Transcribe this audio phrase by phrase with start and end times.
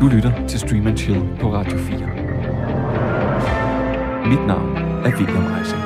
[0.00, 1.98] Du lytter til Stream and Chill på Radio 4.
[4.28, 5.82] Mit navn er William Eising.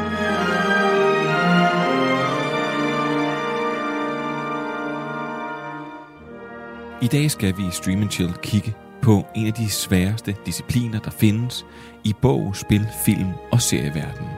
[7.02, 10.98] I dag skal vi i Stream and Chill kigge på en af de sværeste discipliner,
[10.98, 11.66] der findes
[12.04, 14.30] i bog, spil, film og serieverdenen.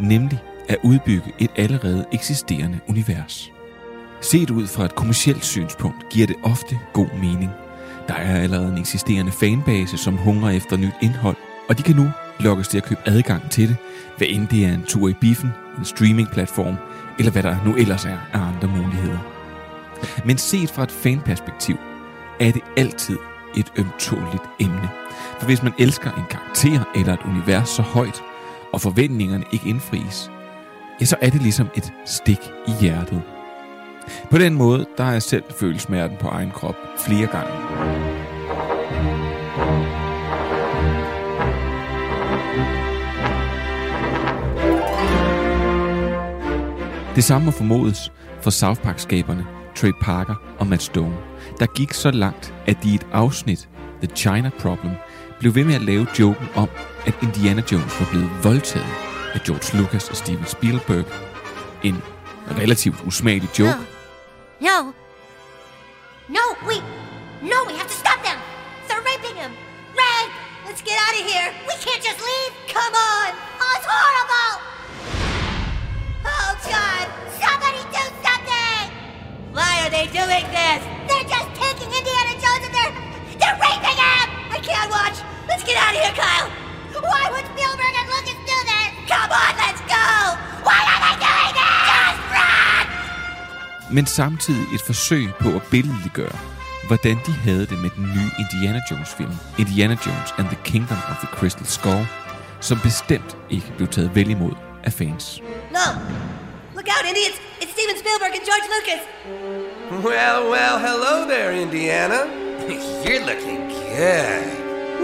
[0.00, 3.52] Nemlig at udbygge et allerede eksisterende univers.
[4.20, 7.50] Set ud fra et kommersielt synspunkt giver det ofte god mening.
[8.10, 11.36] Der er allerede en eksisterende fanbase, som hungrer efter nyt indhold,
[11.68, 12.10] og de kan nu
[12.40, 13.76] lokkes til at købe adgang til det,
[14.16, 16.76] hvad end det er en tur i biffen, en streamingplatform,
[17.18, 19.18] eller hvad der nu ellers er af andre muligheder.
[20.24, 21.76] Men set fra et fanperspektiv,
[22.40, 23.18] er det altid
[23.56, 24.88] et ømtåligt emne.
[25.38, 28.22] For hvis man elsker en karakter eller et univers så højt,
[28.72, 30.30] og forventningerne ikke indfries,
[31.00, 33.22] ja, så er det ligesom et stik i hjertet.
[34.30, 37.52] På den måde, der har jeg selv følt smerten på egen krop flere gange.
[47.14, 49.46] Det samme må formodes for South Park-skaberne
[49.80, 51.16] Trey Parker og Matt Stone,
[51.58, 53.68] der gik så langt, at de i et afsnit,
[54.02, 54.92] The China Problem,
[55.38, 56.68] blev ved med at lave joken om,
[57.06, 58.86] at Indiana Jones var blevet voldtaget
[59.34, 61.04] af George Lucas og Steven Spielberg.
[61.82, 62.02] En
[62.58, 63.78] relativt usmagelig joke,
[64.60, 64.92] No.
[66.28, 66.82] No, we.
[67.40, 68.36] No, we have to stop them.
[68.88, 69.52] They're raping him.
[69.96, 70.32] Rape!
[70.66, 71.48] Let's get out of here.
[71.64, 72.52] We can't just leave.
[72.68, 73.32] Come on.
[73.56, 74.52] Oh, it's horrible.
[76.28, 77.08] Oh, God.
[77.40, 78.84] Somebody do something.
[79.56, 80.80] Why are they doing this?
[81.08, 82.94] They're just taking Indiana Jones and they're.
[83.40, 84.26] They're raping him.
[84.52, 85.24] I can't watch.
[85.48, 86.52] Let's get out of here, Kyle.
[87.00, 89.08] Why would Spielberg and Lucas do this?
[89.08, 90.19] Come on, let's go.
[93.92, 96.38] Men samtidig et forsøg på at billedliggøre,
[96.86, 101.16] hvordan de havde det med den nye Indiana Jones-film, Indiana Jones and the Kingdom of
[101.16, 102.06] the Crystal Skull,
[102.60, 105.40] som bestemt ikke blev taget vel imod af fans.
[105.70, 105.86] No.
[106.76, 107.22] Look out, Indy.
[107.28, 109.02] It's, it's Steven Spielberg and George Lucas.
[110.08, 112.20] Well, well, hello there, Indiana.
[113.04, 113.60] You're looking
[113.98, 114.46] good.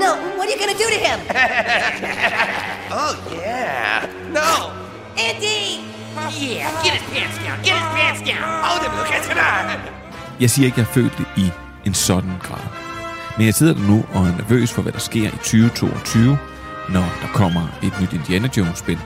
[0.03, 1.19] No, what are you going to do to him?
[2.99, 4.07] Oh, yeah.
[4.33, 4.73] No.
[5.19, 5.96] Andy!
[6.17, 7.57] Yeah, get his pants down.
[7.69, 8.49] Get his pants down.
[8.67, 9.81] Hold him, look at on.
[10.41, 11.51] Jeg siger ikke, at jeg har følt det i
[11.85, 12.67] en sådan grad.
[13.37, 16.39] Men jeg sidder der nu og er nervøs for, hvad der sker i 2022,
[16.89, 18.99] når der kommer et nyt Indiana Jones-spil,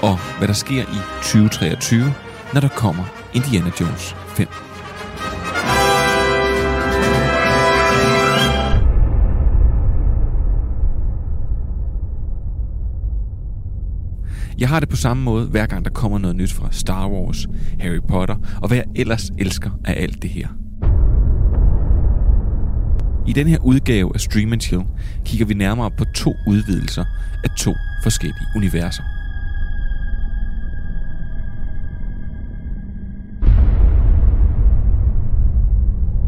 [0.00, 2.14] og hvad der sker i 2023,
[2.52, 4.48] når der kommer Indiana Jones 5.
[14.58, 17.46] Jeg har det på samme måde, hver gang der kommer noget nyt fra Star Wars,
[17.80, 20.48] Harry Potter og hvad jeg ellers elsker af alt det her.
[23.26, 24.82] I den her udgave af Stream and Chill
[25.24, 27.04] kigger vi nærmere på to udvidelser
[27.44, 29.02] af to forskellige universer.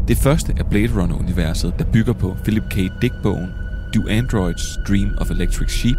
[0.07, 2.75] Det første er Blade Runner-universet, der bygger på Philip K.
[3.01, 3.49] Dick-bogen
[3.95, 5.97] Do Androids Dream of Electric Sheep.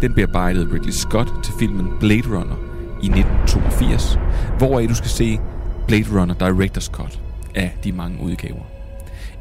[0.00, 2.56] Den bearbejdede Ridley Scott til filmen Blade Runner
[3.02, 4.18] i 1982,
[4.58, 5.38] hvoraf du skal se
[5.86, 7.20] Blade Runner Director's Cut
[7.54, 8.62] af de mange udgaver.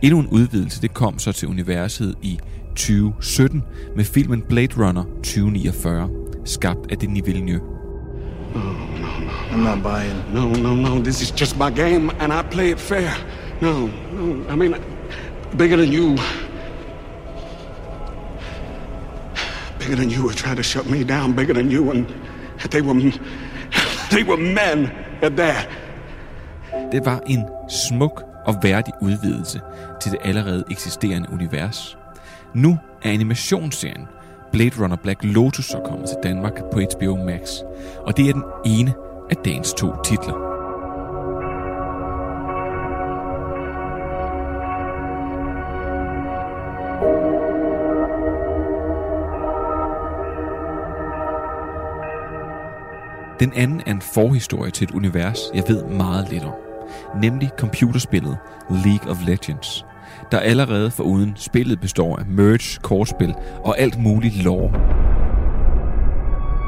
[0.01, 2.39] Endnu en udvidelse det kom så til universet i
[2.75, 3.63] 2017
[3.95, 6.09] med filmen Blade Runner 2049,
[6.45, 7.61] skabt af Denis Villeneuve.
[8.55, 9.07] No, no,
[9.51, 10.33] I'm not buying.
[10.33, 11.03] No, no, no.
[11.03, 13.09] This is just my game, and I play it fair.
[13.61, 14.53] No, no.
[14.53, 14.75] I mean,
[15.57, 16.17] bigger than you.
[19.83, 21.35] Bigger than you were trying to shut me down.
[21.35, 22.05] Bigger than you, and
[22.71, 22.93] they were,
[24.11, 24.89] they were men
[25.21, 25.69] at that.
[26.91, 29.61] Det var en smuk og værdig udvidelse
[30.01, 31.97] til det allerede eksisterende univers.
[32.53, 34.07] Nu er animationsserien
[34.51, 37.49] Blade Runner Black Lotus så kommet til Danmark på HBO Max,
[38.05, 38.93] og det er den ene
[39.29, 40.52] af dagens to titler.
[53.43, 56.53] Den anden er en forhistorie til et univers, jeg ved meget lidt om.
[57.21, 58.37] Nemlig computerspillet
[58.69, 59.85] League of Legends,
[60.31, 64.69] der allerede foruden spillet består af merge, kortspil og alt muligt lore.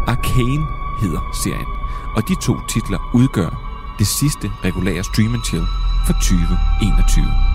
[0.08, 0.66] Arcane
[1.02, 1.72] hedder serien,
[2.16, 3.52] og de to titler udgør
[4.00, 5.66] det sidste regulære Stream Chill
[6.08, 7.55] for 2021.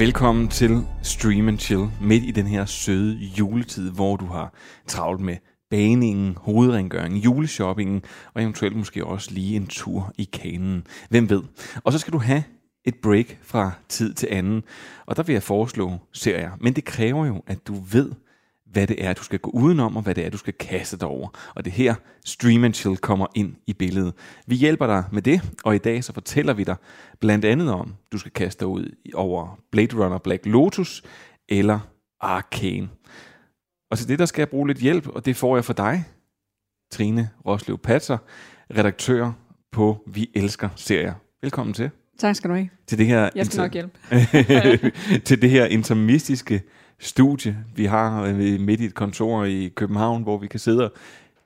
[0.00, 4.54] Velkommen til Stream and Chill, midt i den her søde juletid, hvor du har
[4.86, 5.36] travlt med
[5.70, 8.02] baningen, hovedrengøringen, juleshoppingen
[8.34, 10.86] og eventuelt måske også lige en tur i kanen.
[11.08, 11.42] Hvem ved?
[11.84, 12.42] Og så skal du have
[12.84, 14.62] et break fra tid til anden,
[15.06, 16.50] og der vil jeg foreslå serier.
[16.60, 18.12] Men det kræver jo, at du ved,
[18.72, 21.08] hvad det er, du skal gå udenom, og hvad det er, du skal kaste dig
[21.08, 21.28] over.
[21.54, 21.94] Og det her,
[22.24, 24.14] Stream and Chill kommer ind i billedet.
[24.46, 26.76] Vi hjælper dig med det, og i dag så fortæller vi dig
[27.20, 31.02] blandt andet om, du skal kaste dig ud over Blade Runner Black Lotus
[31.48, 31.78] eller
[32.20, 32.88] Arcane.
[33.90, 36.04] Og til det, der skal jeg bruge lidt hjælp, og det får jeg for dig,
[36.92, 38.18] Trine Roslev Patser,
[38.76, 39.32] redaktør
[39.72, 41.14] på Vi Elsker Serier.
[41.42, 41.90] Velkommen til.
[42.18, 42.68] Tak skal du have.
[42.86, 43.98] Til det her Jeg skal nok hjælpe.
[45.26, 46.62] til det her intermistiske
[47.00, 50.92] studie, vi har øh, midt i et kontor i København, hvor vi kan sidde og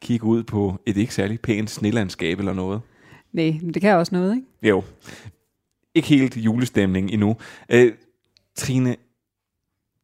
[0.01, 2.81] kigge ud på et ikke særlig pænt snelandskab eller noget.
[3.33, 4.47] Nej, men det kan også noget, ikke?
[4.63, 4.83] Jo.
[5.95, 7.37] Ikke helt julestemning endnu.
[7.69, 7.93] Øh,
[8.57, 8.97] Trine,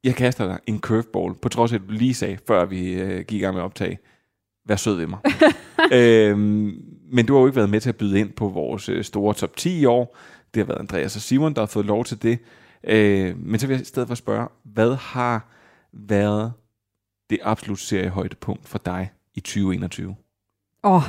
[0.05, 3.25] jeg kaster dig en curveball, på trods af, at du lige sagde, før vi øh,
[3.25, 3.99] gik i gang med optag,
[4.67, 5.19] vær sød ved mig.
[5.99, 6.82] øhm,
[7.12, 9.35] men du har jo ikke været med til at byde ind på vores øh, store
[9.35, 10.17] top 10 i år.
[10.55, 12.38] Det har været Andreas og Simon, der har fået lov til det.
[12.84, 15.48] Øh, men så vil jeg i stedet for spørge, hvad har
[15.92, 16.52] været
[17.30, 20.08] det absolut seriehøjdepunkt for dig i 2021?
[20.84, 21.02] Åh, oh,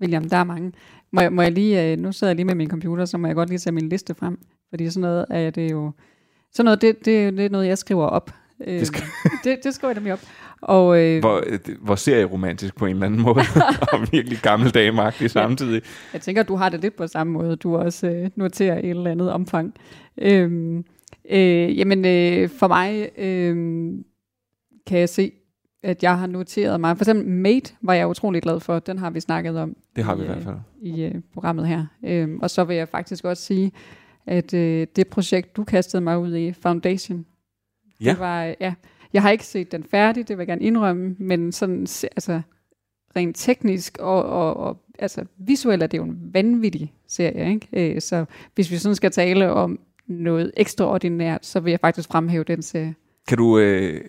[0.00, 0.72] William, der er mange.
[1.12, 3.26] Må jeg, må jeg lige, øh, nu sidder jeg lige med min computer, så må
[3.26, 4.38] jeg godt lige tage min liste frem.
[4.70, 5.92] Fordi sådan noget er det jo...
[6.52, 8.30] Sådan noget, det, det, det er noget, jeg skriver op.
[8.66, 9.02] Øh, Det skal-
[9.44, 10.20] det, det skriver jeg nemlig op.
[10.60, 13.40] Og øh, Hvor, øh, hvor serieromantisk på en eller anden måde,
[13.92, 15.82] og virkelig gammeldagemagtig samtidig.
[16.12, 17.56] jeg tænker, du har det lidt på samme måde.
[17.56, 19.74] Du også øh, noterer et eller andet omfang.
[20.18, 20.84] Øhm,
[21.30, 23.56] øh, jamen, øh, for mig øh,
[24.86, 25.32] kan jeg se,
[25.82, 26.96] at jeg har noteret mig.
[26.96, 28.78] For eksempel Mate var jeg utrolig glad for.
[28.78, 29.76] Den har vi snakket om.
[29.96, 30.56] Det har vi i i, hvert fald.
[30.82, 31.86] i øh, programmet her.
[32.04, 33.72] Øhm, og så vil jeg faktisk også sige,
[34.26, 37.26] at øh, det projekt, du kastede mig ud i, Foundation,
[38.00, 38.10] Ja.
[38.10, 38.74] det var, øh, ja,
[39.12, 42.40] jeg har ikke set den færdig, det vil jeg gerne indrømme, men sådan, altså,
[43.16, 47.94] rent teknisk og, og, og altså, visuelt er det jo en vanvittig serie, ikke?
[47.94, 48.24] Øh, så
[48.54, 49.78] hvis vi sådan skal tale om
[50.12, 52.94] noget ekstraordinært, så vil jeg faktisk fremhæve den serie.
[53.28, 54.00] Kan du, øh,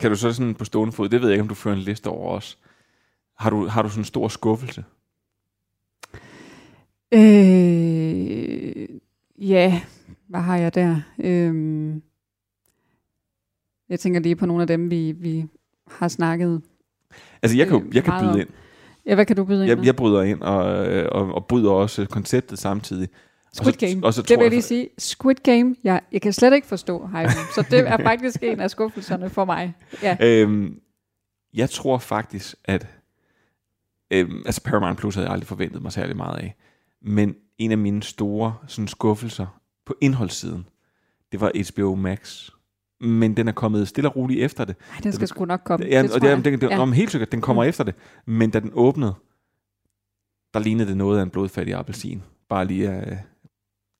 [0.00, 1.80] kan du så sådan på stående fod, det ved jeg ikke, om du fører en
[1.80, 2.58] liste over os.
[3.38, 4.84] Har du, har du sådan en stor skuffelse?
[7.14, 8.88] Øh,
[9.38, 9.80] ja,
[10.28, 11.00] hvad har jeg der?
[11.18, 12.02] Øhm,
[13.88, 15.44] jeg tænker lige på nogle af dem, vi, vi
[15.86, 16.62] har snakket.
[17.42, 18.40] Altså, jeg kan, Øh, jeg kan byde om.
[18.40, 18.48] ind.
[19.06, 19.84] Ja, hvad kan du byde ind Jeg, med?
[19.84, 23.08] jeg bryder ind, og, øh, og, og bryder også konceptet samtidig.
[23.56, 24.06] Squid og så, Game.
[24.06, 24.88] Og så det vil jeg lige sige.
[24.98, 27.30] Squid Game, jeg, jeg kan slet ikke forstå hypen.
[27.54, 29.74] så det er faktisk en af skuffelserne for mig.
[30.02, 30.16] Ja.
[30.20, 30.80] Øhm,
[31.54, 32.86] jeg tror faktisk, at
[34.10, 36.56] øhm, altså Paramount Plus havde jeg aldrig forventet mig særlig meget af.
[37.02, 40.68] Men en af mine store sådan, skuffelser på indholdssiden,
[41.32, 42.50] det var HBO Max.
[43.00, 44.76] Men den er kommet stille og roligt efter det.
[44.92, 45.86] Ej, den skal sgu nok komme.
[45.86, 46.44] Ja, det og det, jeg.
[46.44, 46.78] den, den, ja.
[46.78, 47.68] om helt sikkert, den kommer mm.
[47.68, 47.94] efter det.
[48.26, 49.14] Men da den åbnede,
[50.54, 52.22] der lignede det noget af en blodfattig appelsin.
[52.48, 53.16] Bare lige, uh,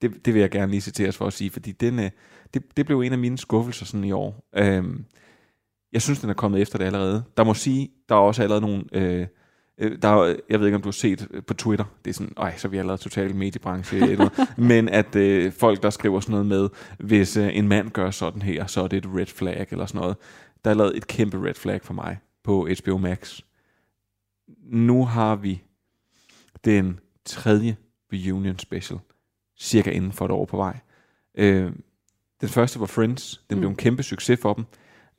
[0.08, 2.10] det, det vil jeg gerne lige citeres for at sige, fordi den, øh,
[2.54, 4.48] det, det blev en af mine skuffelser sådan i år.
[4.78, 5.04] Um,
[5.92, 7.24] jeg synes, den er kommet efter det allerede.
[7.36, 8.84] Der må sige, der er også allerede nogle...
[8.92, 9.26] Øh,
[9.78, 12.14] øh der er, jeg ved ikke, om du har set øh, på Twitter, det er
[12.14, 14.28] sådan, ej, så er vi allerede totalt mediebranche, eller
[14.60, 18.42] men at øh, folk, der skriver sådan noget med, hvis øh, en mand gør sådan
[18.42, 20.16] her, så er det et red flag, eller sådan noget.
[20.64, 23.40] Der er lavet et kæmpe red flag for mig på HBO Max.
[24.62, 25.62] Nu har vi
[26.64, 27.76] den tredje
[28.12, 29.00] reunion special,
[29.58, 30.78] cirka inden for et år på vej.
[31.34, 31.72] Øh,
[32.40, 33.44] den første var Friends.
[33.50, 33.72] Den blev Mm.
[33.72, 34.64] en kæmpe succes for dem.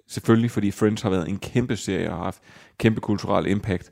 [0.07, 2.41] Selvfølgelig, fordi Friends har været en kæmpe serie og har haft
[2.77, 3.91] kæmpe kulturel impact.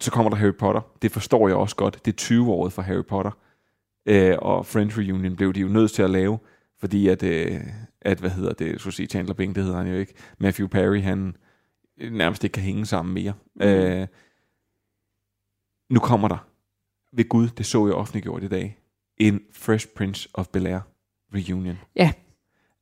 [0.00, 0.80] Så kommer der Harry Potter.
[1.02, 2.04] Det forstår jeg også godt.
[2.04, 3.30] Det er 20-året for Harry Potter.
[4.06, 6.38] Øh, og Friends Reunion blev de jo nødt til at lave,
[6.78, 7.60] fordi at, øh,
[8.00, 10.14] at hvad hedder det, så sige Chandler Bing, det hedder han jo ikke.
[10.38, 11.36] Matthew Perry, han
[12.10, 13.32] nærmest ikke kan hænge sammen mere.
[13.54, 13.62] Mm.
[13.62, 14.06] Øh,
[15.90, 16.46] nu kommer der,
[17.12, 18.78] ved Gud, det så jeg offentliggjort i dag,
[19.18, 20.80] en Fresh Prince of Bel-Air
[21.34, 21.78] reunion.
[21.96, 22.12] Ja.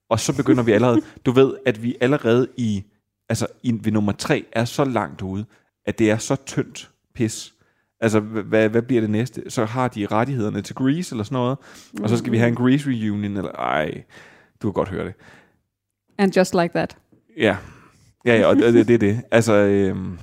[0.08, 2.84] Og så begynder vi allerede, du ved, at vi allerede i,
[3.28, 5.44] altså i, ved nummer tre er så langt ude,
[5.84, 7.54] at det er så tyndt pis.
[8.00, 9.50] Altså, hvad, hvad bliver det næste?
[9.50, 11.58] Så har de rettighederne til Grease eller sådan noget,
[12.02, 14.04] og så skal vi have en Grease reunion, eller ej,
[14.62, 15.14] du kan godt høre det.
[16.18, 16.96] And just like that.
[17.36, 17.56] Ja,
[18.24, 19.22] ja, ja og det, er det.
[19.30, 20.18] Altså, øhm,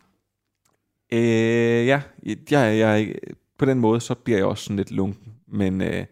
[1.13, 3.15] øh, ja, jeg, jeg,
[3.57, 6.05] på den måde, så bliver jeg også sådan lidt lunken, men øh,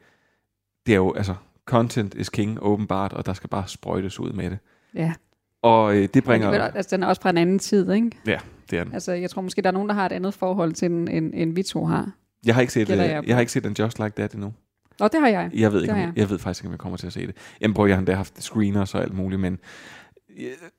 [0.86, 4.50] det er jo, altså, content is king, åbenbart, og der skal bare sprøjtes ud med
[4.50, 4.58] det.
[4.94, 5.14] Ja.
[5.62, 6.48] Og øh, det bringer...
[6.48, 8.12] Alligevel, Altså, den er også fra en anden tid, ikke?
[8.28, 8.40] Ja,
[8.72, 8.94] det er den.
[8.94, 11.32] Altså, jeg tror måske, der er nogen, der har et andet forhold til den, end,
[11.36, 12.12] end vi to har.
[12.46, 14.54] Jeg har ikke set, Gætter jeg, jeg har ikke set den Just Like That endnu.
[15.00, 15.50] Nå, det har jeg.
[15.54, 16.14] Jeg ved, ikke, om, jeg.
[16.16, 17.36] jeg ved faktisk ikke, om jeg kommer til at se det.
[17.62, 19.60] Jamen, prøv, jeg har endda haft screeners og alt muligt, men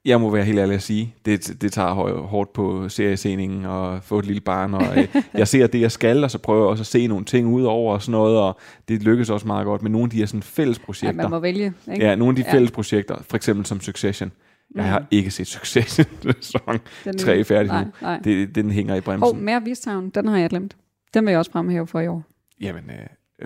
[0.05, 4.03] jeg- må være helt ærlig at sige, det, det tager hår- hårdt på seriescenen og
[4.03, 6.69] få et lille barn, og øh, jeg ser det, jeg skal, og så prøver jeg
[6.71, 8.59] også at se nogle ting ud over og sådan noget, og
[8.89, 11.13] det lykkes også meget godt med nogle af de her sådan fælles Ja, projekter.
[11.23, 11.73] man må vælge.
[11.93, 12.07] Ikke?
[12.07, 12.53] Ja, nogle af de Ja.
[12.55, 14.33] fælles projekter, for eksempel som Succession.
[14.75, 16.07] Jeg har ikke set Succession
[16.41, 16.61] sæson
[17.05, 18.19] Den 3 nye- færdig nej, nej.
[18.19, 19.23] Det, den hænger i bremsen.
[19.37, 20.77] Hov, mere Vistown, den har jeg glemt.
[21.15, 22.23] Den vil jeg også fremhæve for i år.
[22.61, 22.97] Jamen, øh,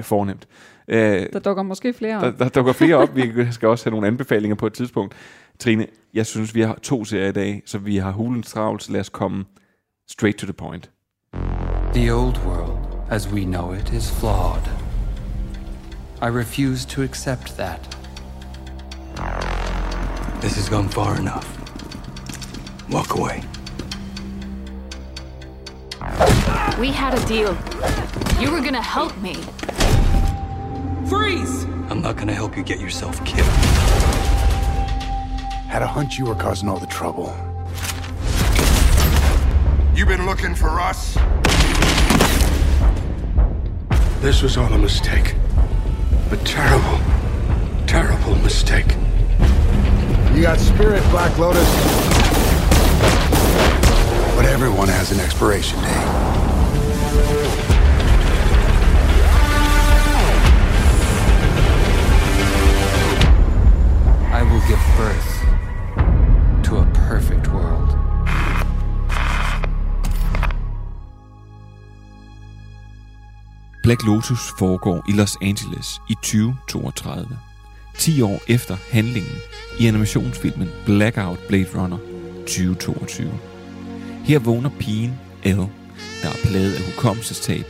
[0.01, 0.49] fornemt.
[0.89, 2.39] Øh, Der dukker måske flere der, op.
[2.39, 3.17] der dukker flere op.
[3.17, 5.15] Vi skal også have nogle anbefalinger på et tidspunkt.
[5.59, 8.93] Trine, jeg synes, vi har to serier i dag, så vi har hulens travlt, så
[8.93, 9.45] lad os komme
[10.09, 10.91] straight to the point.
[11.95, 12.79] The old world,
[13.11, 14.63] as we know it, is flawed.
[16.23, 17.97] I refuse to accept that.
[20.41, 21.47] This has gone far enough.
[22.93, 23.43] Walk away.
[26.79, 27.57] We had a deal.
[28.41, 29.35] You were gonna help me.
[31.09, 31.65] Freeze!
[31.91, 33.49] I'm not gonna help you get yourself killed.
[35.69, 37.35] Had a hunch you were causing all the trouble.
[39.95, 41.15] You've been looking for us?
[44.21, 45.35] This was all a mistake.
[46.31, 46.99] A terrible,
[47.87, 48.97] terrible mistake.
[50.35, 51.69] You got spirit, Black Lotus.
[54.41, 56.07] But everyone has an expiration date.
[64.33, 65.31] I will give birth
[66.65, 67.91] to a perfect world.
[73.83, 77.37] Black Lotus foregår i Los Angeles i 2032.
[77.99, 79.37] 10 år efter handlingen
[79.79, 81.99] i animationsfilmen Blackout Blade Runner
[82.47, 83.50] 2022.
[84.25, 85.13] Her vågner pigen
[85.45, 85.69] Elle,
[86.23, 87.65] der er plaget af hukommelsestab,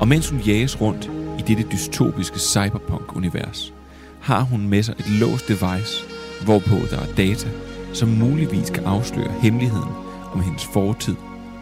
[0.00, 3.72] og mens hun jages rundt i dette dystopiske cyberpunk-univers,
[4.20, 6.04] har hun med sig et låst device,
[6.44, 7.48] hvorpå der er data,
[7.92, 9.92] som muligvis kan afsløre hemmeligheden
[10.32, 11.14] om hendes fortid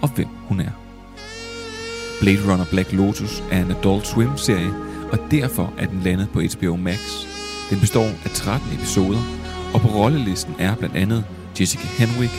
[0.02, 0.70] og hvem hun er.
[2.20, 4.74] Blade Runner Black Lotus er en Adult Swim-serie,
[5.12, 6.98] og derfor er den landet på HBO Max.
[7.70, 9.22] Den består af 13 episoder,
[9.74, 11.24] og på rollelisten er blandt andet
[11.60, 12.32] Jessica Henwick,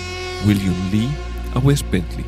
[0.47, 2.23] William Lee og Wes Bentley.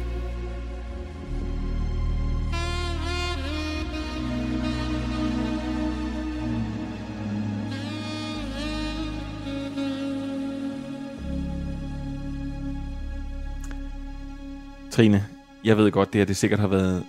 [14.92, 15.26] Trine,
[15.64, 17.06] jeg ved godt, det her det sikkert har været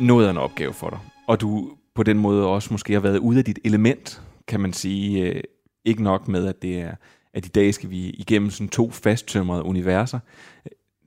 [0.00, 0.98] noget af en opgave for dig.
[1.26, 4.72] Og du på den måde også måske har været ude af dit element, kan man
[4.72, 5.26] sige.
[5.26, 5.42] Øh,
[5.84, 6.94] ikke nok med, at det er,
[7.34, 10.18] at i dag skal vi igennem sådan to fasttømrede universer.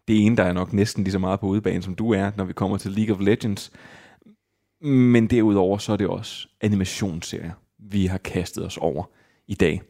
[0.07, 2.43] Det ene, der er nok næsten lige så meget på udebane, som du er, når
[2.43, 3.71] vi kommer til League of Legends.
[4.81, 9.03] Men derudover, så er det også animationsserier, vi har kastet os over
[9.47, 9.81] i dag.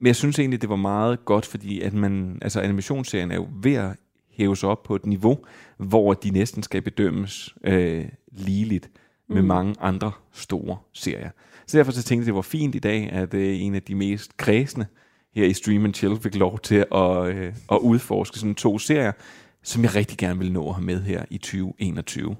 [0.00, 3.48] Men jeg synes egentlig, det var meget godt, fordi at man, altså animationsserien er jo
[3.62, 3.96] ved at
[4.30, 5.38] hæve sig op på et niveau,
[5.76, 8.90] hvor de næsten skal bedømmes øh, ligeligt
[9.28, 9.48] med Mm.
[9.48, 11.30] mange andre store serier.
[11.66, 13.94] Så derfor så tænkte jeg, det var fint i dag, at øh, en af de
[13.94, 14.86] mest kredsende
[15.34, 19.12] her i Stream and Chill fik lov til at, øh, at udforske sådan to serier,
[19.62, 22.36] som jeg rigtig gerne vil nå at have med her i 2021.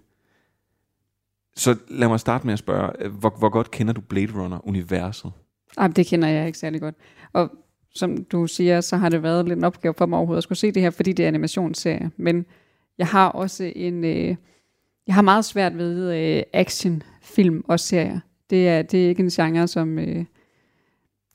[1.57, 5.33] Så lad mig starte med at spørge, hvor, hvor godt kender du Blade Runner-universet?
[5.79, 6.95] Ej, det kender jeg ikke særlig godt.
[7.33, 7.51] Og
[7.95, 10.59] som du siger, så har det været lidt en opgave for mig overhovedet at skulle
[10.59, 12.11] se det her, fordi det er animationsserie.
[12.17, 12.47] Men
[12.99, 14.05] jeg har også en...
[14.05, 14.37] Øh,
[15.07, 18.21] jeg har meget svært ved øh, action, film og serier.
[18.51, 19.99] Det er, det er ikke en genre, som...
[19.99, 20.25] Øh,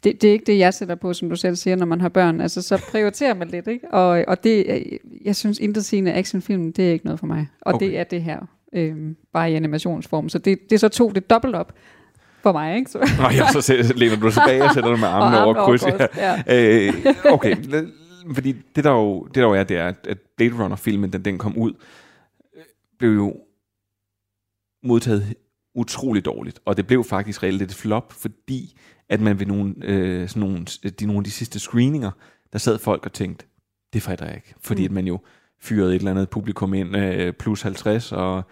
[0.04, 2.10] det, det er ikke det, jeg sætter på, som du selv siger, når man har
[2.10, 2.42] børn.
[2.42, 3.88] Altså, så prioriterer man lidt, ikke?
[3.92, 4.84] Og, og det,
[5.26, 7.48] jeg synes, intetsigende actionfilm, det er ikke noget for mig.
[7.62, 7.86] Og okay.
[7.86, 8.40] Det er det her,
[8.74, 8.96] øh,
[9.34, 10.30] bare i animationsform.
[10.30, 11.74] Så det, det er så to, det dobbelt op
[12.44, 12.92] for mig, ikke?
[12.92, 13.00] Så,
[13.34, 15.82] ja, så læner du tilbage og sætter dig med armene over over kryds.
[15.82, 16.88] kryds, ja.
[16.88, 16.94] Øh,
[17.26, 17.56] okay,
[18.36, 21.26] fordi det der, jo, det der jo er, det er, at- at Blade Runner-filmen, den,
[21.26, 21.74] den kom ud,
[22.58, 22.64] øh,
[23.00, 23.34] blev jo
[24.84, 25.34] modtaget
[25.76, 26.60] utrolig dårligt.
[26.66, 28.78] Og det blev faktisk reelt et flop, fordi
[29.10, 30.66] at man ved nogle, øh, sådan nogle,
[31.00, 32.12] de, nogle af de sidste screeninger,
[32.54, 33.46] der sad folk og tænkte,
[33.94, 34.54] det fatter jeg ikke.
[34.62, 34.86] Fordi Mm.
[34.86, 35.20] at man jo
[35.62, 38.44] fyrede et eller andet publikum ind øh, plus 50, og,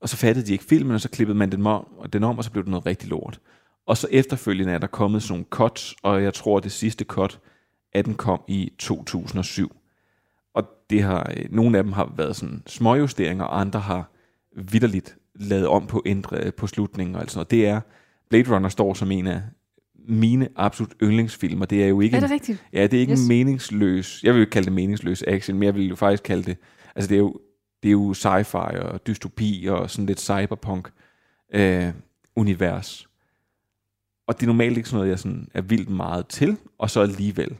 [0.00, 2.38] og så fattede de ikke filmen, og så klippede man den om, og den om,
[2.38, 3.40] og så blev det noget rigtig lort.
[3.86, 7.04] Og så efterfølgende er der kommet sådan nogle cuts, og jeg tror, at det sidste
[7.04, 7.40] cut
[7.92, 9.76] af den kom i 2007.
[10.54, 14.10] Og det har, øh, nogle af dem har været sådan småjusteringer, og andre har
[14.56, 17.50] vidderligt lavet om på ændre på slutningen og alt sådan noget.
[17.50, 17.80] Det er,
[18.30, 19.40] Blade Runner står som en af
[20.08, 22.64] mine absolut yndlingsfilm, og det er jo ikke er det en, rigtigt?
[22.72, 23.22] Ja, det er ikke Yes.
[23.22, 26.22] en meningsløs, jeg vil jo ikke kalde det meningsløs action, men jeg vil jo faktisk
[26.22, 26.56] kalde det,
[26.96, 27.40] altså det er jo,
[27.82, 30.88] det er jo sci-fi og dystopi og sådan lidt cyberpunk.
[31.54, 31.88] Øh,
[32.36, 33.08] univers.
[34.26, 37.00] Og det er normalt ikke sådan noget, jeg sådan er vildt meget til, og så
[37.00, 37.56] alligevel.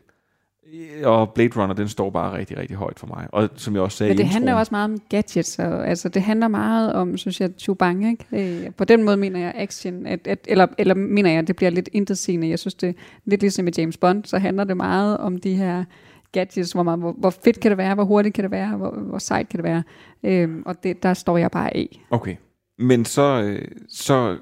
[1.05, 3.27] Og Blade Runner, den står bare rigtig, rigtig højt for mig.
[3.33, 5.59] Og som jeg også sagde Men det i handler jo introen- også meget om gadgets,
[5.59, 8.65] og, altså det handler meget om, synes jeg, Chubang, ikke?
[8.65, 11.57] Øh, på den måde mener jeg action, at, at, eller, eller mener jeg, at det
[11.57, 12.49] bliver lidt intetsigende.
[12.49, 12.93] Jeg synes, det er
[13.25, 15.85] lidt ligesom med James Bond, så handler det meget om de her
[16.33, 18.91] gadgets, hvor, meget, hvor, hvor fedt kan det være, hvor hurtigt kan det være, hvor,
[18.91, 19.83] hvor sejt kan det være.
[20.23, 22.01] Øhm, og det, der står jeg bare af.
[22.11, 22.37] Okay.
[22.79, 24.37] Men så, øh, så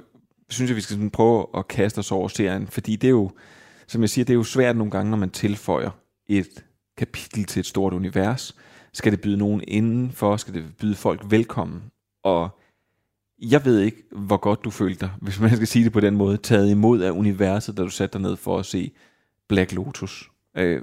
[0.51, 3.31] synes jeg, vi skal sådan prøve at kaste os over serien, fordi det er jo,
[3.87, 5.91] som jeg siger, det er jo svært nogle gange, når man tilføjer
[6.29, 6.65] et
[6.99, 8.57] kapitel til et stort univers.
[8.93, 10.37] Skal det byde nogen indenfor?
[10.37, 11.83] Skal det byde folk velkommen?
[12.25, 12.49] Og
[13.51, 16.17] jeg ved ikke, hvor godt du følte dig, hvis man skal sige det på den
[16.17, 18.91] måde, taget imod af universet, da du satte dig ned for at se
[19.49, 20.31] Black Lotus.
[20.57, 20.83] Øh,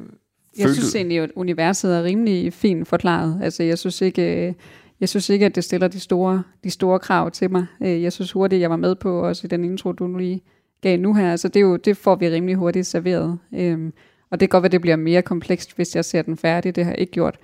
[0.57, 3.39] Jeg synes du- egentlig, at universet er rimelig fint forklaret.
[3.43, 4.53] Altså, jeg synes ikke, øh,
[4.99, 7.65] jeg synes ikke at det stiller de store, de store krav til mig.
[7.83, 10.41] Øh, Jeg synes hurtigt, jeg var med på også i den intro, du lige
[10.81, 11.31] gav nu her.
[11.31, 13.39] Altså, det, er jo, det får vi rimelig hurtigt serveret.
[13.53, 13.93] Øhm,
[14.31, 16.75] og det kan godt være, det bliver mere komplekst, hvis jeg ser den færdig.
[16.75, 17.39] Det har jeg ikke gjort.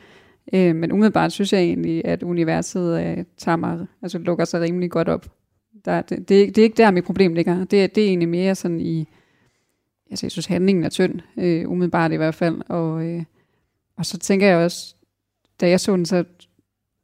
[0.54, 4.92] Øh, Men umiddelbart synes jeg egentlig, at universet øh, tager mig, altså lukker sig rimelig
[4.92, 5.26] godt op.
[5.86, 7.58] Der, det, det, er ikke- det er ikke der, mit problem ligger.
[7.66, 9.08] Det, det er egentlig mere sådan i,
[10.12, 13.24] altså jeg synes handlingen er tynd, øh, umiddelbart i hvert fald, og, øh,
[13.98, 14.96] og så tænker jeg også,
[15.62, 16.24] da jeg så den, så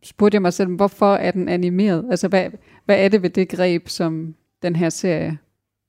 [0.03, 2.05] spurgte jeg mig selv, hvorfor er den animeret?
[2.11, 2.49] Altså hvad,
[2.85, 5.37] hvad er det ved det greb, som den her serie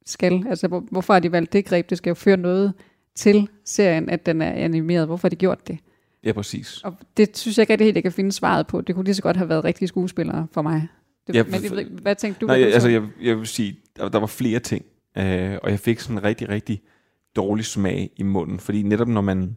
[0.07, 0.45] skal?
[0.49, 1.91] Altså hvor, hvorfor har de valgt det greb?
[1.91, 2.73] Det skal jo føre noget
[3.17, 5.07] til serien, at den er animeret.
[5.07, 5.79] Hvorfor har de gjort det?
[6.25, 6.81] Ja, præcis.
[6.85, 8.81] Og det synes jeg ikke rigtig helt, jeg kan finde svaret på.
[8.81, 10.89] Det kunne lige så godt have været rigtige skuespillere for mig.
[11.27, 12.47] Det, Ja, men jeg ved ikke, hvad tænkte du?
[12.47, 12.89] Nej, jeg, altså så?
[12.89, 14.85] jeg, jeg vil sige, der, der var flere ting,
[15.19, 16.83] øh, og jeg fik sådan en rigtig, rigtig
[17.37, 19.57] dårlig smag i munden, fordi netop når man,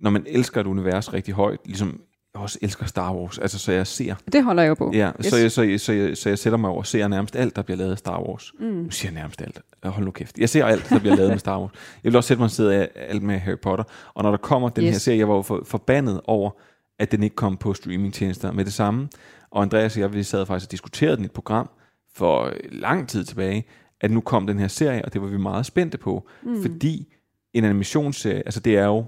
[0.00, 2.00] når man elsker et univers rigtig højt, ligesom
[2.38, 4.14] jeg også elsker Star Wars, altså så jeg ser...
[4.32, 4.90] Det holder jeg jo på.
[4.94, 5.26] Ja, Yes.
[5.26, 7.56] så, jeg, så, jeg, så, jeg, så jeg sætter mig over og ser nærmest alt,
[7.56, 8.52] der bliver lavet af Star Wars.
[8.60, 8.66] Mm.
[8.66, 9.60] Nu siger jeg nærmest alt.
[9.84, 10.38] Hold nu kæft.
[10.38, 11.70] Jeg ser alt, der bliver lavet med Star Wars.
[12.04, 13.84] Jeg vil også sætte mig sidde af alt med Harry Potter.
[14.14, 14.90] Og når der kommer den Yes.
[14.92, 16.50] her serie, jeg var jo for, forbandet over,
[16.98, 19.08] at den ikke kom på streamingtjenester med det samme.
[19.50, 21.70] Og Andreas og jeg, vi sad faktisk og diskuterede den i et program
[22.16, 23.64] for lang tid tilbage,
[24.00, 26.28] at nu kom den her serie, og det var vi meget spændte på.
[26.42, 26.62] Mm.
[26.62, 27.14] Fordi
[27.54, 29.04] en animationsserie, altså det er jo,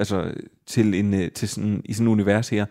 [0.00, 0.32] altså
[0.66, 2.66] til en, øh, til sådan, i sådan et univers her,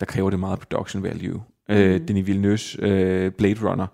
[0.00, 1.42] der kræver det meget production value.
[1.68, 1.74] Mm.
[1.74, 3.86] Øh, Denis Villeneuve's øh, Blade Runner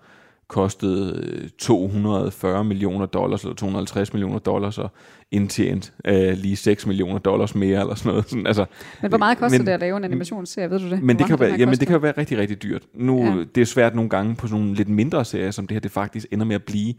[0.47, 4.89] kostede øh, 240 millioner dollars, eller 250 millioner dollars, og
[5.31, 8.29] indtjent øh, lige 6 millioner dollars mere, eller sådan noget.
[8.29, 8.65] Sådan, altså,
[9.01, 11.03] Men hvor meget koster men- det at lave en animationsserie, ved du det?
[11.03, 12.83] men det, kan være, her jamen, det kan jo være rigtig, rigtig dyrt.
[12.93, 13.31] Nu, Ja.
[13.35, 13.43] ja.
[13.55, 15.91] Det er svært nogle gange på sådan nogle lidt mindre serier, som det her, det
[15.91, 16.93] faktisk ender med at blive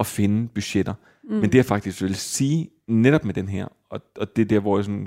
[0.00, 0.94] at finde budgetter.
[1.24, 1.34] Mm.
[1.36, 4.60] Men det jeg faktisk vil sige, netop med den her, og, og det er der,
[4.60, 5.06] hvor jeg sådan,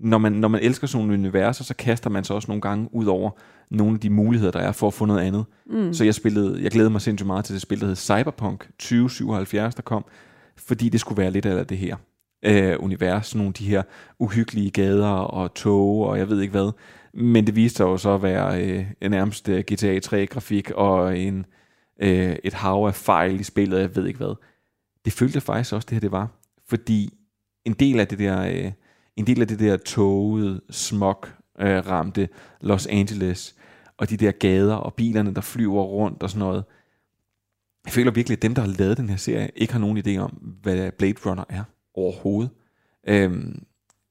[0.00, 2.88] når man, når man elsker sådan nogle universer, så kaster man sig også nogle gange
[2.92, 3.30] ud over
[3.70, 5.44] nogle af de muligheder, der er for at få noget andet.
[5.66, 5.94] Mm.
[5.94, 9.74] Så jeg spillede, jeg glæder mig sindssygt meget til det spil, der hed Cyberpunk 2077,
[9.74, 10.04] der kom,
[10.56, 11.96] fordi det skulle være lidt af det her
[12.44, 13.82] øh, univers, nogle af de her
[14.18, 16.72] uhyggelige gader og tog, og jeg ved ikke hvad.
[17.14, 21.18] Men det viste sig jo så at være øh, en nærmest øh, GTA 3-grafik og
[21.18, 21.46] en,
[22.02, 24.34] øh, et hav af fejl i spillet, jeg ved ikke hvad.
[25.04, 26.28] Det følte jeg faktisk også, det her det var.
[26.68, 27.14] Fordi
[27.64, 28.72] en del af det der, øh,
[29.18, 31.26] en del af det der togede, smog
[31.60, 32.28] øh, ramte
[32.60, 33.54] Los Angeles,
[33.96, 36.64] og de der gader og bilerne, der flyver rundt og sådan noget.
[37.84, 40.18] Jeg føler virkelig, at dem, der har lavet den her serie, ikke har nogen idé
[40.18, 40.30] om,
[40.62, 42.50] hvad Blade Runner er overhovedet.
[43.08, 43.62] Øhm,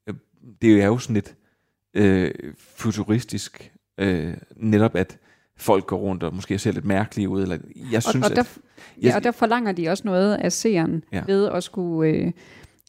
[0.08, 0.15] øh,
[0.62, 1.36] det er jo sådan lidt
[1.93, 5.17] øh, futuristisk, øh, netop at
[5.58, 7.41] folk går rundt og måske ser lidt mærkelige ud.
[7.41, 7.58] Eller,
[7.91, 8.58] jeg synes, og, og, der, at,
[9.04, 11.04] ja, og der forlanger de også noget af seeren.
[11.12, 11.24] Ja.
[11.28, 12.32] ved at skulle øh,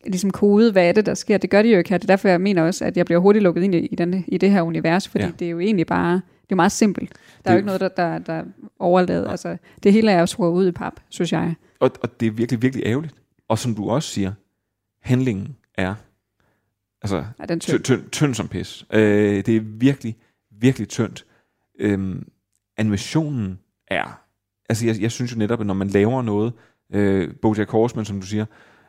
[0.07, 1.39] ligesom kode, hvad er det, der sker.
[1.39, 1.99] Det gør de jo ikke her.
[1.99, 4.25] Det er derfor, jeg mener også, at jeg bliver hurtigt lukket ind i, i, den,
[4.29, 5.29] i det her univers, fordi ja.
[5.29, 5.33] Ja.
[5.39, 7.13] det er jo egentlig bare, det er meget simpelt.
[7.45, 8.45] Der er jo ikke noget, der, der, der er
[8.79, 9.31] overladet.
[9.31, 11.55] Altså, det hele er jo skåret ud i pap, synes jeg.
[11.81, 13.15] og, og det er virkelig, virkelig ærgerligt.
[13.49, 14.33] Og som du også siger,
[15.03, 15.95] handlingen er
[17.03, 17.99] altså Ja, den tynd, tynd.
[18.01, 18.87] tynd, tynd som pis.
[18.93, 20.17] Øh, det er virkelig,
[20.51, 21.25] virkelig tyndt.
[21.79, 22.29] Øhm,
[22.77, 23.59] animationen
[23.89, 24.21] er,
[24.69, 26.53] altså jeg, jeg synes jo netop, at når man laver noget,
[26.93, 28.45] øh, Bojack Horseman, som du siger,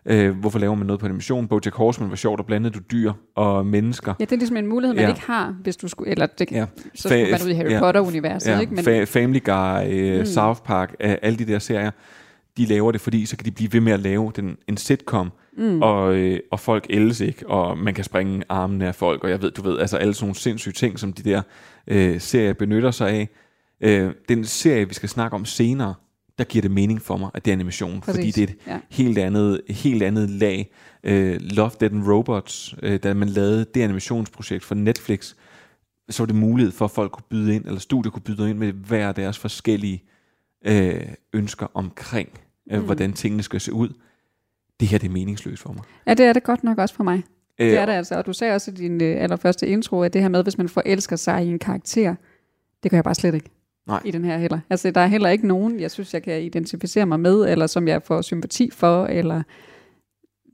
[0.09, 1.47] øh, hvorfor laver man noget på animation?
[1.47, 4.13] Bojack Horseman var sjovt, og blandede du dyr og mennesker.
[4.19, 5.09] Ja, det er ligesom en mulighed, man Ja.
[5.09, 6.65] ikke har, hvis du skulle, eller det, Ja.
[6.95, 7.79] så skulle man ud i Harry ja.
[7.79, 8.59] Potter-universet, ja.
[8.59, 8.73] ikke?
[8.73, 10.19] Men, Fa- Family Guy, øh, Mm.
[10.19, 10.25] mm.
[10.25, 11.91] South Park, øh, alle de der serier,
[12.57, 15.31] de laver det, fordi så kan de blive ved med at lave den, en sitcom,
[15.57, 15.81] Mm.
[15.81, 19.41] og, øh, og folk ældes ikke, og man kan springe armene af folk, og jeg
[19.41, 21.41] ved, du ved, altså alle sådan nogle sindssyge ting, som de der
[21.87, 23.29] øh, serier benytter sig af.
[23.81, 25.93] Øh, den serie, vi skal snakke om senere,
[26.39, 28.57] der giver det mening for mig, at det er animation, Præcis, fordi det er et
[28.67, 28.79] ja.
[28.89, 30.71] helt andet, helt andet lag.
[31.03, 35.33] Øh, Love, Dead and Robots, øh, da man lavede det animationsprojekt for Netflix,
[36.09, 38.57] så var det mulighed for, at folk kunne byde ind, eller studier kunne byde ind
[38.57, 40.03] med hver deres forskellige
[40.65, 41.01] øh,
[41.33, 42.29] ønsker omkring
[42.71, 42.83] mm.
[42.85, 43.89] hvordan tingene skal se ud.
[44.79, 45.83] Det her, det er meningsløst for mig.
[46.07, 47.23] Ja, det er det godt nok også for mig.
[47.59, 48.15] Øh, Det er det altså.
[48.15, 50.69] Og du sagde også i din øh, allerførste intro, at det her med, hvis man
[50.69, 52.15] forelsker sig i en karakter,
[52.83, 53.49] det kan jeg bare slet ikke
[53.89, 54.01] Nej.
[54.05, 54.59] i den her heller.
[54.69, 57.87] Altså, der er heller ikke nogen, jeg synes, jeg kan identificere mig med, eller som
[57.87, 59.43] jeg får sympati for, eller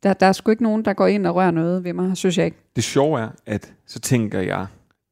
[0.03, 2.37] der, der er sgu ikke nogen, der går ind og rører noget ved mig, synes
[2.37, 2.57] jeg ikke.
[2.75, 4.67] Det sjove er, at så tænker jeg,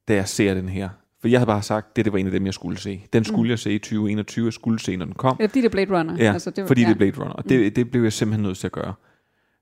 [0.08, 0.90] da jeg ser den her,
[1.22, 3.06] for jeg havde bare sagt, det, det var en af dem, jeg skulle se.
[3.14, 3.50] Den skulle mm.
[3.50, 5.38] jeg se i 2021, jeg skulle se, når den kom.
[5.40, 6.16] Ja, fordi det er Blade Runner.
[6.18, 6.88] Ja, altså, det, fordi ja.
[6.88, 8.94] det er Blade Runner, og det, det blev jeg simpelthen nødt til at gøre.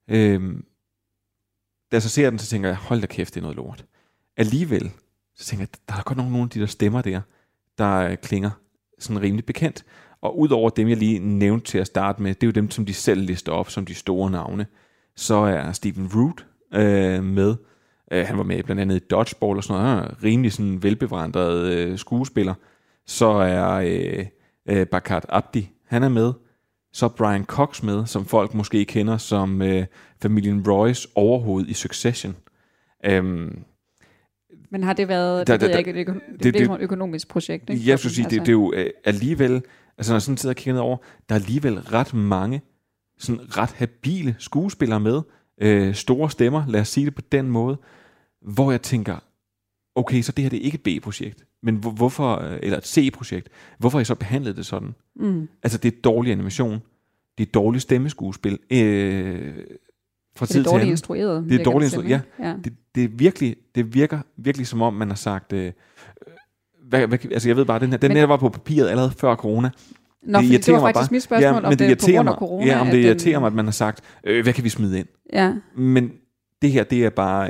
[0.07, 0.65] Øhm,
[1.91, 3.85] da jeg så ser den, så tænker jeg, hold da kæft, det er noget lort.
[4.37, 4.91] Alligevel,
[5.35, 7.21] så tænker jeg, der er godt nok nogle af de der stemmer der,
[7.81, 8.49] der øh, klinger
[8.99, 9.85] sådan rimelig bekendt.
[10.21, 12.85] Og udover dem, jeg lige nævnte til at starte med, det er jo dem, som
[12.85, 14.65] de selv lister op som de store navne.
[15.15, 17.55] Så er Stephen Root øh, med.
[18.11, 19.97] Øh, han var med blandt andet i Dodgeball og sådan noget.
[19.97, 22.53] Han er rimelig sådan velbevandret øh, skuespiller.
[23.07, 24.25] Så er øh,
[24.69, 26.33] øh, Bakat Abdi, han er med.
[26.93, 29.85] Så er Brian Cox med, som folk måske kender som øh,
[30.21, 32.35] familien Royce overhoved i Succession.
[33.05, 33.63] Øhm,
[34.71, 37.27] men har det været, Der- der- jeg ikke, et, øko- det, det- det, et økonomisk
[37.27, 37.89] projekt, ikke?
[37.89, 39.61] Jeg skulle sige, det, det er jo øh, alligevel,
[39.97, 40.97] altså når jeg sådan sidder og kigger ned over,
[41.29, 42.61] der er alligevel ret mange
[43.17, 45.21] sådan ret habile skuespillere med,
[45.61, 47.77] øh, store stemmer, lad os sige det på den måde,
[48.41, 49.15] hvor jeg tænker,
[49.95, 52.87] okay, så det her det er ikke et B-projekt, men hvor, hvorfor, øh, eller et
[52.87, 54.95] C-projekt, hvorfor har I så behandlet det sådan?
[55.15, 55.47] Mm.
[55.63, 56.79] Altså det er dårlig animation,
[57.37, 59.53] det er dårligt stemmeskuespil, øh,
[60.35, 62.47] fra Det er tid dårligt instrueret, Det er dårligt det instrueret, ja.
[62.49, 62.55] Ja.
[62.63, 65.71] Det, det, er virkelig, det virker virkelig som om, man har sagt, øh,
[66.89, 69.11] hvad, hvad, altså jeg ved bare, den her, den Men- her var på papiret allerede
[69.17, 69.69] før corona.
[70.23, 72.65] Nå, fordi det var faktisk mit spørgsmål, om men det er på grund af corona,
[72.65, 74.69] Ja, om at det den- irriterer mig, at man har sagt, øh, hvad kan vi
[74.69, 75.07] smide ind?
[75.33, 75.53] Ja.
[75.77, 76.11] Men
[76.61, 77.49] det her, det er bare,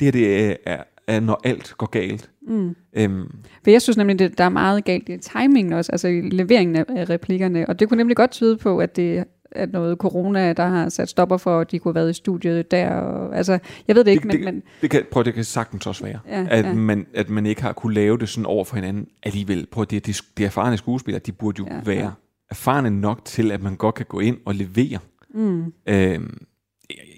[0.00, 2.30] det her, det er, er, er når alt går galt.
[2.48, 2.74] Mm.
[2.96, 3.26] Øhm,
[3.64, 6.76] For jeg synes nemlig, det, der er meget galt i timingen også, altså i leveringen
[6.76, 7.68] af replikkerne.
[7.68, 11.08] Og det kunne nemlig godt tyde på, at det er noget corona, der har sat
[11.08, 12.90] stopper for, at de kunne have været i studiet der.
[12.90, 15.86] Og, altså, jeg ved det ikke, det, men, men det, kan, prøv, det kan sagtens
[15.86, 16.74] også være, Ja, at, ja.
[16.74, 19.66] Man, at man ikke har kunne lave det sådan over for hinanden alligevel.
[19.72, 22.10] Prøv, det, det, det erfarne skuespillere, de burde jo Ja, være ja.
[22.50, 24.98] erfarne nok til, at man godt kan gå ind og levere.
[25.34, 25.72] Mm.
[25.88, 26.46] Øhm,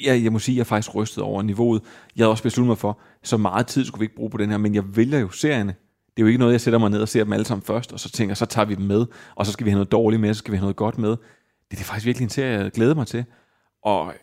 [0.05, 1.83] jeg, jeg må sige, at jeg er faktisk rystet over niveauet.
[2.17, 4.51] Jeg havde også besluttet mig for, så meget tid skulle vi ikke bruge på den
[4.51, 5.75] her, men jeg vælger jo serierne.
[6.17, 7.93] Det er jo ikke noget, jeg sætter mig ned og ser dem alle sammen først,
[7.93, 10.21] og så tænker, så tager vi dem med, og så skal vi have noget dårligt
[10.21, 11.17] med, så skal vi have noget godt med.
[11.71, 13.25] Det, er faktisk virkelig en serie, jeg glæder mig til.
[13.83, 14.15] Og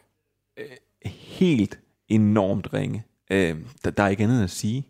[0.59, 0.65] øh,
[1.11, 3.03] helt enormt ringe.
[3.31, 4.87] Øh, der, der er ikke andet at sige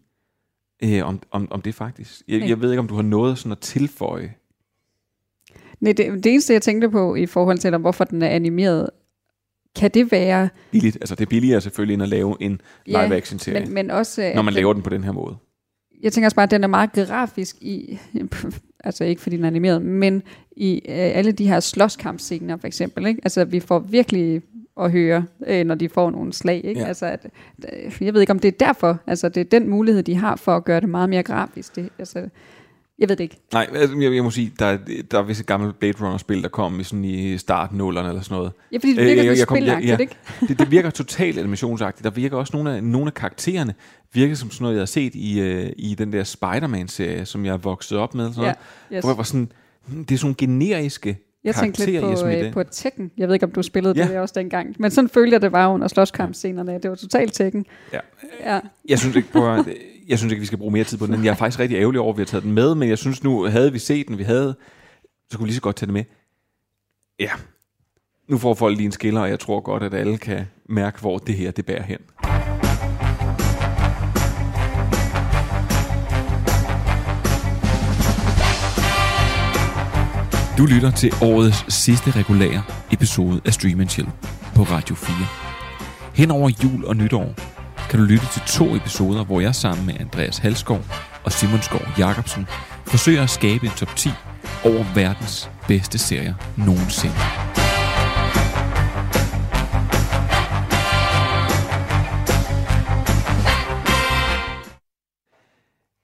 [0.84, 2.22] øh, om, om, om det faktisk.
[2.28, 4.34] Jeg, jeg ved ikke, om du har noget sådan at tilføje.
[5.80, 8.89] nej, det, det eneste, jeg tænkte på i forhold til, hvorfor den er animeret,
[9.76, 10.50] kan det være...
[10.72, 10.96] Billigt.
[10.96, 14.42] Altså, det er billigere selvfølgelig, end at lave en Ja, live-action-serie, men, men også, når
[14.42, 15.36] man den- laver den på den her måde.
[16.02, 18.00] Jeg tænker også bare, at den er meget grafisk i,
[18.84, 20.24] altså ikke fordi den er animeret, men
[20.56, 23.06] i øh, alle de her slåskampscener for eksempel.
[23.06, 23.22] Ikke?
[23.24, 24.41] Altså vi får virkelig
[24.80, 26.62] at høre, øh, når de får nogle slag.
[26.65, 26.82] Ikke?
[26.82, 26.88] Ja.
[26.88, 27.26] Altså, at,
[27.74, 29.00] øh, jeg ved ikke, om det er derfor.
[29.08, 31.76] Altså det er den mulighed, de har for at gøre det meget mere grafisk.
[31.76, 32.30] Det, altså,
[33.04, 33.38] jeg ved det ikke.
[33.54, 33.68] Nej,
[34.02, 34.78] jeg, jeg må sige, der, er-
[35.12, 38.22] der er vist et gammelt Blade Runner-spil, der kom i, sådan i starten nullerne eller
[38.22, 38.52] sådan noget.
[38.72, 40.16] Ja, fordi det virker lidt spilagtigt, ikke?
[40.48, 42.04] det, det virker totalt animationsagtigt.
[42.04, 43.74] Der virker også nogle af, nogle af karaktererne,
[44.13, 47.63] virker som sådan noget, jeg har set i, øh, i den der Spider-Man-serie, som jeg
[47.63, 48.26] vokset op med.
[48.26, 48.56] Sådan noget,
[48.92, 49.02] Ja, yes.
[49.04, 49.52] Hvor jeg var sådan,
[49.86, 53.12] hmm, det er sådan generiske Jeg tænkte lidt jeg på, øh, på Tekken.
[53.18, 54.08] Jeg ved ikke, om du spillede Ja.
[54.08, 54.76] det også dengang.
[54.80, 56.74] Men sådan følte jeg, det var under slåskampscenerne.
[56.84, 57.66] Det var totalt Tekken.
[57.94, 58.00] Ja.
[58.46, 58.60] Ja.
[58.89, 59.39] Jeg synes ikke, på,
[60.08, 61.26] jeg synes ikke, vi skal bruge mere tid på den.
[61.26, 63.24] Jeg er faktisk rigtig ærgerlig over, at vi har taget den med, men jeg synes
[63.24, 64.56] nu, havde vi set den, vi havde,
[65.32, 66.04] så kunne vi lige så godt tage den med.
[67.20, 67.30] Ja,
[68.30, 71.18] nu får folk lige en skiller, og jeg tror godt, at alle kan mærke, hvor
[71.18, 72.00] det her det bærer hen.
[80.58, 84.10] Du lytter til årets sidste regulære episode af Stream and Chill
[84.56, 85.16] på Radio 4.
[86.16, 87.53] Hen over jul og nytår
[87.89, 90.80] kan du lytte til to episoder, hvor jeg sammen med Andreas Halskov
[91.24, 92.48] og Simon Skov Jacobsen
[92.88, 94.10] forsøger at skabe en top 10
[94.65, 97.15] over verdens bedste serier nogensinde.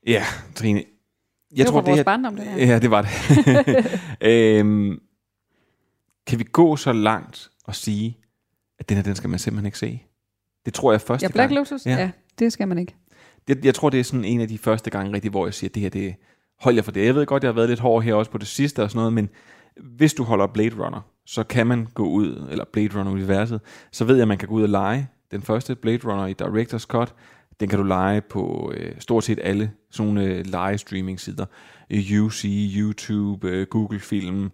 [0.07, 0.23] Ja,
[0.55, 0.79] Trine.
[0.79, 2.65] Jeg Det tror, var vores her, barndom, det her.
[2.67, 3.09] Ja, det var det.
[4.31, 4.99] øhm,
[6.27, 8.17] kan vi gå så langt og sige,
[8.79, 10.03] at den her, den skal man simpelthen ikke se?
[10.65, 11.59] Det tror jeg første Ja, Black gang.
[11.59, 11.85] Lotus?
[11.85, 11.91] Ja.
[11.91, 12.95] ja, det skal man ikke.
[13.47, 15.69] Det, jeg tror, det er sådan en af de første gange rigtig, hvor jeg siger,
[15.69, 16.15] det her, det
[16.59, 17.05] hold jer for det.
[17.05, 18.99] Jeg ved godt, jeg har været lidt hård her også på det sidste og sådan
[18.99, 19.29] noget, men
[19.83, 24.15] hvis du holder Blade Runner, så kan man gå ud, eller Blade Runner-universet, så ved
[24.15, 27.13] jeg, at man kan gå ud og lege den første Blade Runner i Director's Cut.
[27.59, 31.45] Den kan du lege på øh, stort set alle sådan nogle øh, live streaming sider.
[32.21, 32.45] UC,
[32.75, 34.51] YouTube, øh, Google Film,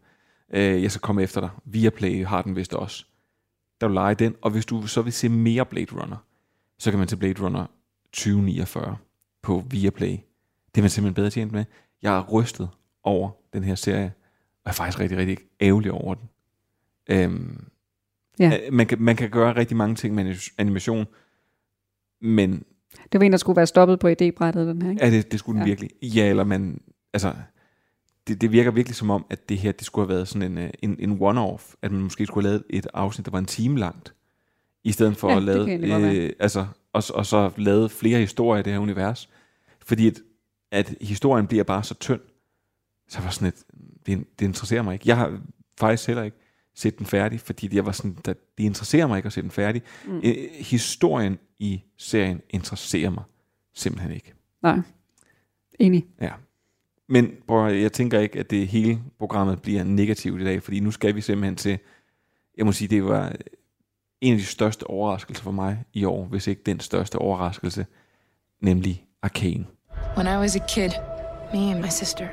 [0.53, 1.49] Øh, jeg skal komme efter dig.
[1.65, 3.05] Viaplay har den vist også.
[3.81, 6.17] Der vil lege den, og hvis du så vil se mere Blade Runner,
[6.79, 7.65] så kan man til Blade Runner
[8.13, 8.97] 2049
[9.43, 10.17] på Viaplay.
[10.75, 11.65] Det er man simpelthen bedre tjent med.
[12.01, 12.69] Jeg er rystet
[13.03, 14.13] over den her serie,
[14.63, 16.29] og er faktisk rigtig, rigtig ærgerlig over den.
[17.09, 17.65] Øhm,
[18.39, 18.59] Ja.
[18.67, 21.05] øh, man, kan, man kan gøre rigtig mange ting med animation,
[22.21, 22.63] men
[23.11, 25.05] Det var en, der skulle være stoppet på idébrættet, den her, ikke?
[25.05, 25.71] Ja, det, det skulle den Ja.
[25.75, 25.89] virkelig.
[26.15, 26.81] Ja, eller man,
[27.13, 27.33] altså,
[28.27, 30.57] det, det virker virkelig som om, at det her, det skulle have været sådan en,
[30.57, 33.45] øh, en, en one-off, at man måske skulle have lavet et afsnit, der var en
[33.45, 34.13] time langt,
[34.83, 38.63] i stedet for Ja, at lave, øh, altså, og, og så lavet flere historier i
[38.63, 39.29] det her univers.
[39.79, 40.21] Fordi at,
[40.71, 42.21] at historien bliver bare så tynd,
[43.07, 43.63] så var sådan et,
[44.05, 45.09] det, det interesserer mig ikke.
[45.09, 45.39] Jeg har
[45.79, 46.37] faktisk heller ikke
[46.75, 49.51] set den færdig, fordi jeg var sådan, at det interesserer mig ikke at se den
[49.51, 49.81] færdig.
[50.05, 50.21] Mm.
[50.23, 53.23] Øh, historien i serien interesserer mig
[53.73, 54.33] simpelthen ikke.
[54.63, 54.79] Nej.
[55.79, 56.07] Enig.
[56.21, 56.31] Ja.
[57.09, 60.91] Men bror, jeg tænker ikke, at det hele programmet bliver negativt i dag, fordi nu
[60.91, 61.79] skal vi simpelthen til,
[62.57, 63.33] jeg må sige, det var
[64.21, 67.85] en af de største overraskelser for mig i år, hvis ikke den største overraskelse,
[68.61, 69.65] nemlig Arcane.
[70.17, 70.91] When I was a kid,
[71.53, 72.27] me and my sister,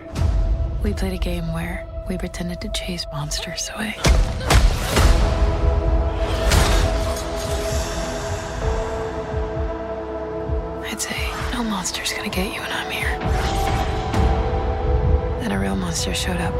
[0.85, 1.78] we played a game where
[2.11, 3.92] we pretended to chase monsters away.
[10.90, 11.20] I'd say,
[11.52, 13.62] no monster's gonna get you when I'm here.
[15.62, 16.55] Then real monster showed up.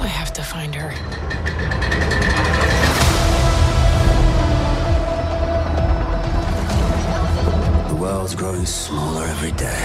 [0.00, 0.90] I have to find her.
[7.88, 9.82] The world's growing smaller every day.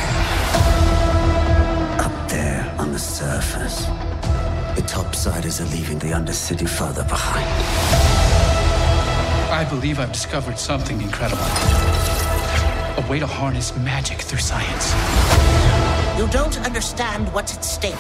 [1.99, 3.85] Up there on the surface,
[4.75, 7.49] the topsiders are leaving the undercity further behind.
[9.51, 12.04] I believe I've discovered something incredible.
[13.05, 14.93] A way to harness magic through science.
[16.17, 17.93] You don't understand what's at stake.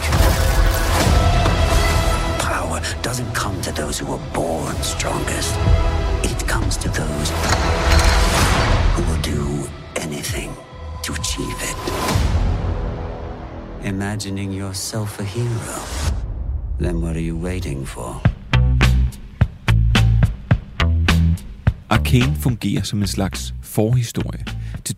[2.39, 5.53] Power doesn't come to those who are born strongest.
[6.23, 7.29] It comes to those
[8.95, 10.55] who will do anything
[11.03, 11.77] to achieve it.
[13.85, 15.79] Imagining yourself a hero.
[16.79, 18.21] Then what are you waiting for?
[21.89, 24.54] Arcane fungerer som en slags forhistorie til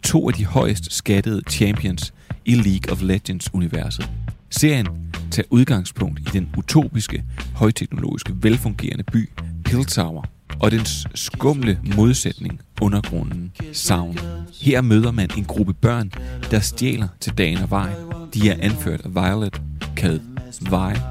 [0.07, 2.13] to af de højest skattede champions
[2.45, 4.09] i League of Legends-universet.
[4.49, 4.87] Serien
[5.31, 7.23] tager udgangspunkt i den utopiske,
[7.55, 9.29] højteknologiske, velfungerende by
[9.65, 10.23] Piltover
[10.59, 14.17] og dens skumle modsætning undergrunden Sound.
[14.61, 16.11] Her møder man en gruppe børn,
[16.51, 17.89] der stjæler til dagen og vej.
[18.33, 19.61] De er anført af Violet,
[19.97, 20.21] kaldet
[20.61, 21.01] Vi,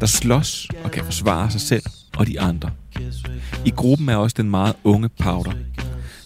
[0.00, 1.84] der slås og kan forsvare sig selv
[2.16, 2.70] og de andre.
[3.64, 5.52] I gruppen er også den meget unge Powder,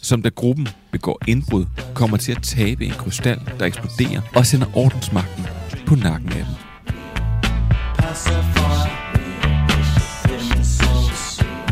[0.09, 4.67] som da gruppen begår indbrud, kommer til at tabe en krystal, der eksploderer og sender
[4.75, 5.47] ordensmagten
[5.87, 6.55] på nakken af dem.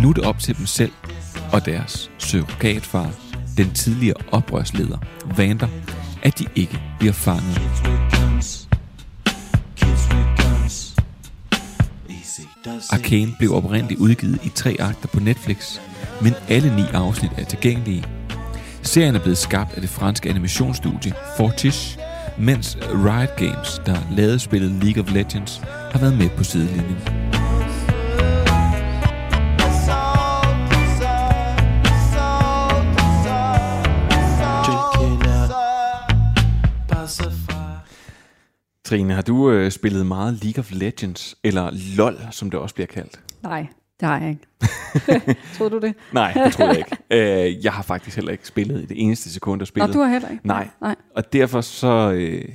[0.02, 0.92] Nu er det op til dem selv
[1.52, 3.10] og deres surrogatfar,
[3.56, 4.98] den tidligere oprørsleder,
[5.36, 5.68] Vander,
[6.22, 7.60] at de ikke bliver fanget.
[12.90, 15.78] Arcane blev oprindeligt udgivet i tre akter på Netflix,
[16.22, 18.04] men alle ni afsnit er tilgængelige.
[18.86, 22.00] Serien er blevet skabt af det franske animationsstudie Fortiche,
[22.38, 26.96] mens Riot Games, der lavede spillet League of Legends, har været med på sidelinjen.
[38.84, 42.86] Trine, har du øh, spillet meget League of Legends, eller LOL, som det også bliver
[42.86, 43.20] kaldt?
[43.42, 43.66] Nej,
[44.00, 45.36] det har jeg ikke.
[45.58, 45.94] Tror du det?
[46.12, 46.96] Nej, det tror jeg ikke.
[47.10, 49.94] Øh, jeg har faktisk heller ikke spillet i det eneste sekund, der spillet.
[49.94, 50.46] du har heller ikke?
[50.46, 50.68] Nej.
[50.80, 50.96] Nej.
[51.14, 52.48] Og derfor så, øh,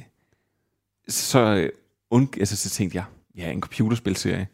[1.08, 1.70] så, øh,
[2.12, 3.04] und, altså, så tænkte jeg,
[3.38, 4.48] ja, en computerspilserie,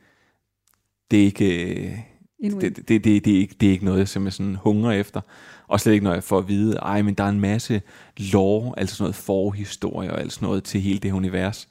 [1.11, 1.97] det er ikke, øh,
[2.41, 4.91] det, det, det, det, det, er ikke, det er ikke noget, jeg simpelthen sådan hungrer
[4.91, 5.21] efter.
[5.67, 7.81] Og slet ikke, når jeg får at vide, ej, men der er en masse
[8.17, 11.69] lore, altså sådan noget forhistorie og alt sådan noget til hele det univers.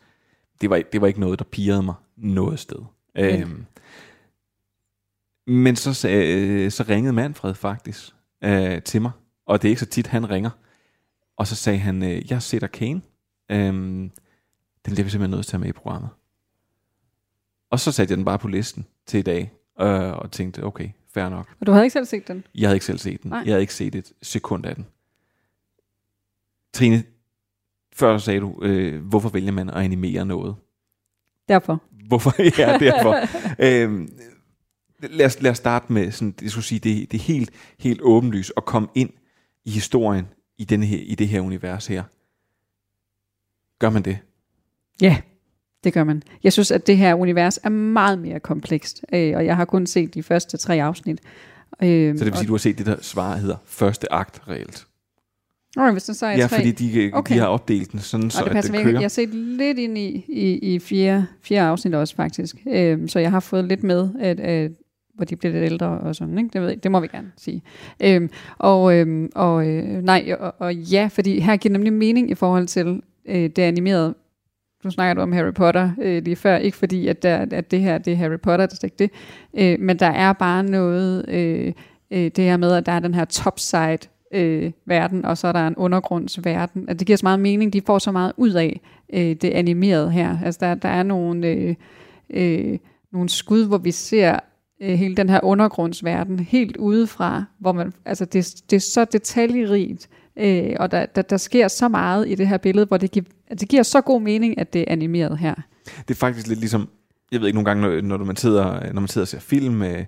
[0.60, 2.78] Det var, det var ikke noget, der pirrede mig noget sted.
[3.14, 3.42] Okay.
[3.42, 3.66] Øhm,
[5.46, 8.12] men så, øh, så ringede Manfred faktisk
[8.44, 9.10] øh, til mig,
[9.46, 10.50] og det er ikke så tit, han ringer.
[11.36, 13.02] Og så sagde han, øh, jeg set Arcane.
[13.50, 14.10] Øhm,
[14.86, 16.10] den bliver vi simpelthen nødt til at tage med i programmet.
[17.70, 20.88] Og så satte jeg den bare på listen til i dag, øh, og tænkte, okay,
[21.14, 21.54] fair nok.
[21.60, 22.44] Og du havde ikke selv set den?
[22.54, 23.30] Jeg havde ikke selv set den.
[23.30, 23.38] Nej.
[23.38, 24.86] Jeg havde ikke set et sekund af den.
[26.72, 27.04] Trine,
[27.92, 30.56] før sagde du, øh, hvorfor vælger man at animere noget?
[31.48, 31.82] Derfor.
[32.06, 32.32] Hvorfor?
[32.62, 33.14] Ja, derfor.
[33.66, 34.08] øhm,
[35.02, 38.52] lad, os, lad os starte med, sådan, jeg skulle sige, det, det helt, helt åbenlyst
[38.56, 39.10] at komme ind
[39.64, 40.26] i historien
[40.58, 42.02] i, denne her, i det her univers her.
[43.78, 44.18] Gør man det?
[45.02, 45.16] Ja,
[45.84, 46.22] Det gør man.
[46.44, 49.86] Jeg synes, at det her univers er meget mere komplekst, øh, og jeg har kun
[49.86, 51.20] set de første tre afsnit.
[51.82, 54.86] Øh, Så det vil sige, du har set det, der svar hedder første akt reelt.
[55.76, 56.56] Nå, hvis den så er Ja, tre.
[56.56, 57.34] fordi de, Okay.
[57.34, 58.92] de har opdelt den sådan, så Og det at passer det virkelig.
[58.92, 59.00] kører.
[59.00, 62.56] Jeg har set lidt ind i, i, i fire, fire afsnit også, faktisk.
[62.68, 64.70] Øhm, så jeg har fået lidt med, at, at,
[65.16, 66.38] hvor de bliver lidt ældre og sådan.
[66.38, 66.50] Ikke?
[66.52, 67.62] Det, ved jeg, det må vi gerne sige.
[68.02, 72.30] Øhm, og øhm, og øh, nej, og, og ja, fordi her giver det nemlig mening
[72.30, 74.14] i forhold til øh, det animerede.
[74.84, 77.80] Nu snakker du om Harry Potter øh, lige før, ikke fordi, at, der, at det
[77.80, 79.10] her det er Harry Potter, det er ikke det.
[79.54, 81.72] Øh, men der er bare noget, øh,
[82.10, 83.98] øh, det her med, at der er den her topside
[84.32, 86.88] øh, verden, og så er der en undergrundsverden.
[86.88, 88.80] At det giver så meget mening, de får så meget ud af
[89.12, 90.38] øh, det animerede her.
[90.44, 91.74] Altså der, der er nogle, øh,
[92.30, 92.78] øh,
[93.12, 94.38] nogle skud, hvor vi ser
[94.82, 100.08] øh, hele den her undergrundsverden helt udefra, hvor man, altså det, det er så detaljerigt,
[100.36, 103.26] øh, og der, der, der sker så meget i det her billede, hvor det, giver,
[103.50, 105.54] at det giver så god mening, at det er animeret her.
[106.08, 106.88] Det er faktisk lidt ligesom,
[107.32, 109.82] jeg ved ikke nogle gange, når, når man sidder, når man sidder og ser film
[109.82, 110.04] øh,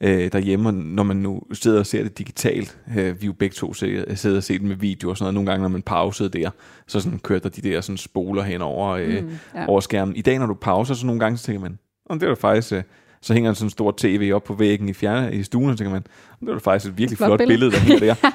[0.00, 3.74] øh, derhjemme, når man nu sidder og ser det digitalt, øh, vi jo begge to
[3.74, 6.28] sidder, sidder og ser det med video og sådan noget, nogle gange når man pausede
[6.28, 6.50] der,
[6.86, 9.66] så sådan kører der de der sådan spoler hen over, øh, Mm, ja.
[9.66, 10.16] over skærmen.
[10.16, 12.40] I dag, når du pauser, så nogle gange så tænker man, om det er da
[12.40, 12.82] faktisk, øh,
[13.26, 15.78] så hænger sådan en stor tv op på væggen i, fjerne, i stuen, og så
[15.78, 16.04] tænker man,
[16.40, 18.30] "Om det er da faktisk et virkelig Flot flot, billede." der hænger der.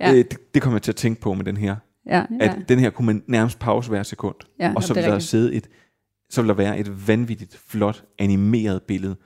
[0.00, 0.10] Ja.
[0.12, 1.76] øh, det, det kommer jeg til at tænke på med den her.
[2.06, 2.62] Ja, At ja.
[2.68, 4.34] den her kunne man nærmest pause hver sekund.
[4.60, 5.68] Ja, og så jamen, det vil er der sidde et,
[6.30, 9.16] så vil der være et vanvittigt flot animeret billede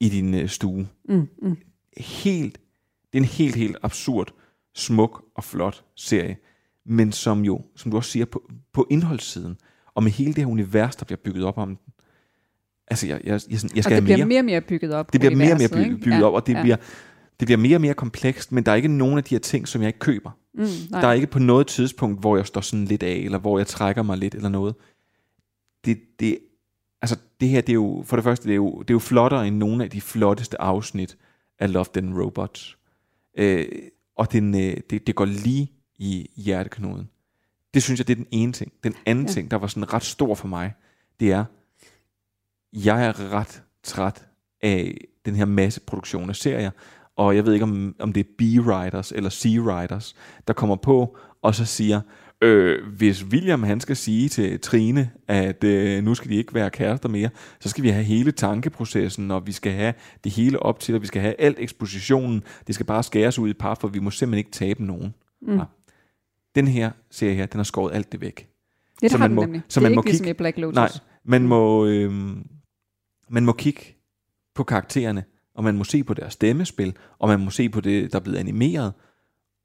[0.00, 0.88] i din øh, stue.
[1.08, 1.56] Mm, mm.
[1.96, 2.58] Helt,
[3.12, 4.34] det er en helt, helt absurd,
[4.74, 6.36] smuk og flot serie,
[6.86, 9.56] men som jo, som du også siger, på, på indholdssiden,
[9.94, 11.78] og med hele det her univers, der bliver bygget op om den.
[12.88, 14.26] Altså, jeg, jeg, jeg, jeg, skal og det have bliver mere.
[14.26, 15.12] mere og mere bygget op.
[15.12, 16.62] Det bliver mere og mere bygget, bygget Ja, op, og det, ja.
[16.62, 16.76] bliver,
[17.40, 19.68] det bliver mere og mere komplekst, men der er ikke nogen af de her ting,
[19.68, 20.30] som jeg ikke køber.
[20.54, 21.00] Mm, nej.
[21.00, 23.66] der er ikke på noget tidspunkt, hvor jeg står sådan lidt af, eller hvor jeg
[23.66, 24.74] trækker mig lidt, eller noget.
[25.84, 26.38] Det, det,
[27.02, 28.98] altså det her, det er jo, for det første, det er jo, det er jo
[28.98, 31.16] flottere end nogle af de flotteste afsnit
[31.58, 32.78] af Love, and Robots.
[33.38, 33.66] Øh,
[34.16, 37.08] og den, øh, det, det går lige i hjerteknuden.
[37.74, 38.72] Det synes jeg, det er den ene ting.
[38.84, 39.32] Den anden ja.
[39.32, 40.72] ting, der var sådan ret stor for mig,
[41.20, 41.44] det er,
[42.74, 44.26] jeg er ret træt
[44.62, 46.70] af den her masseproduktion af serier,
[47.16, 50.14] og jeg ved ikke, om, om det er B-writers eller C-writers,
[50.48, 52.00] der kommer på og så siger,
[52.42, 56.70] øh, hvis William han skal sige til Trine, at øh, nu skal de ikke være
[56.70, 57.28] kærester mere,
[57.60, 61.02] så skal vi have hele tankeprocessen, og vi skal have det hele op til, og
[61.02, 62.42] vi skal have alt ekspositionen.
[62.66, 65.14] Det skal bare skæres ud i par, for vi må simpelthen ikke tabe nogen.
[65.42, 65.56] Mm.
[65.56, 65.64] Ja.
[66.54, 68.48] Den her serie her, den har skåret alt det væk.
[69.00, 69.62] det Så har man den må- nemlig.
[69.68, 70.74] så det er man ikke må ligesom kigge- i Black Lotus.
[70.74, 70.90] Nej,
[71.24, 72.12] man må, øh,
[73.28, 73.96] man må kigge
[74.54, 78.12] på karaktererne, og man må se på deres stemmespil, og man må se på det,
[78.12, 78.92] der er blevet animeret,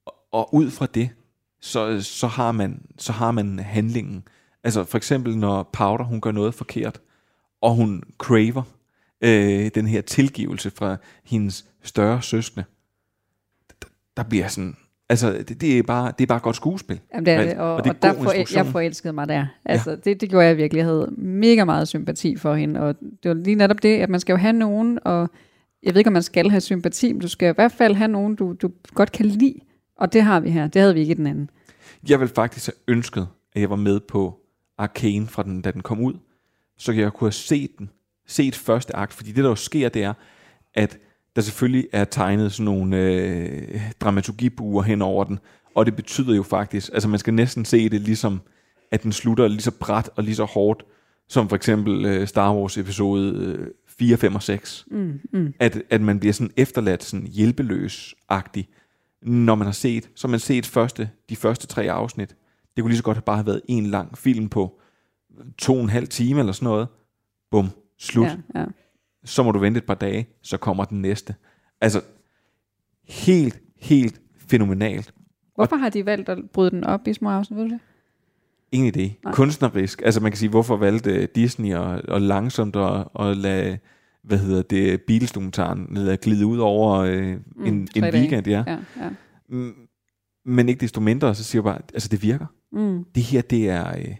[0.06, 1.10] og, og ud fra det,
[1.62, 4.24] så, så, har man, så har man handlingen.
[4.64, 7.02] Altså for eksempel, når Powder, hun gør noget forkert,
[7.62, 8.64] og hun craver
[9.22, 12.66] øh, den her tilgivelse fra hendes større søskende,
[13.70, 14.78] der, der bliver sådan,
[15.10, 17.00] altså det, det, er bare, det er bare godt skuespil.
[17.14, 19.46] Jamen, det er det, og, og, det er og der for, jeg forelskede mig der.
[19.66, 19.96] Altså, ja.
[19.96, 20.80] det, det gjorde jeg virkelig.
[20.80, 24.20] Jeg havde mega meget sympati for hende, og det var lige netop det, at man
[24.20, 25.30] skal jo have nogen, og
[25.84, 28.08] jeg ved ikke, om man skal have sympati, men du skal i hvert fald have
[28.08, 29.60] nogen, du, du godt kan lide,
[29.98, 30.68] og det har vi her.
[30.68, 31.50] Det havde vi ikke i den anden.
[32.10, 34.40] Jeg ville faktisk have ønsket, at jeg var med på
[34.78, 36.14] Arcane, fra den, da den kom ud,
[36.78, 37.90] så jeg kunne have set den,
[38.28, 40.14] set første akt, fordi det der jo sker, det er,
[40.74, 40.98] at
[41.40, 45.40] der selvfølgelig er tegnet sådan nogle øh, dramaturgibuer hen over den,
[45.76, 48.42] og det betyder jo faktisk, altså man skal næsten se det ligesom,
[48.92, 50.84] at den slutter lige så bræt og lige så hårdt,
[51.28, 54.86] som for eksempel øh, Star Wars episode øh, 4, 5 og 6.
[54.92, 55.54] Mm, mm.
[55.60, 58.68] At, at man bliver sådan efterladt sådan hjælpeløs-agtig,
[59.22, 62.36] når man har set, så man set første, de første tre afsnit.
[62.76, 64.80] Det kunne lige så godt have bare have været en lang film på
[65.58, 66.88] to og en halv time eller sådan noget.
[67.52, 67.70] Bum,
[68.00, 68.28] slut.
[68.28, 68.66] Ja, ja.
[69.30, 71.36] Så må du vente et par dage, så kommer den næste.
[71.82, 72.02] Altså,
[73.08, 75.14] helt, helt fænomenalt.
[75.56, 77.80] Hvorfor har de valgt at bryde den op i små afsnit, ved du det?
[78.72, 79.14] Ingen idé.
[79.24, 79.34] Nej.
[79.34, 80.02] Kunstnerisk.
[80.06, 83.78] Altså man kan sige, hvorfor valgte Disney og, og langsomt at, at lade,
[84.24, 88.14] hvad hedder det, Beatles-dokumentaren lade glide ud over øh, Mm, en, tre en dage.
[88.22, 88.64] weekend, ja.
[88.68, 89.10] Ja, ja.
[89.50, 89.74] Mm,
[90.46, 92.46] Men ikke desto mindre, så siger jeg bare, altså det virker.
[92.72, 93.04] Mm.
[93.16, 94.16] Det her, det er, øh,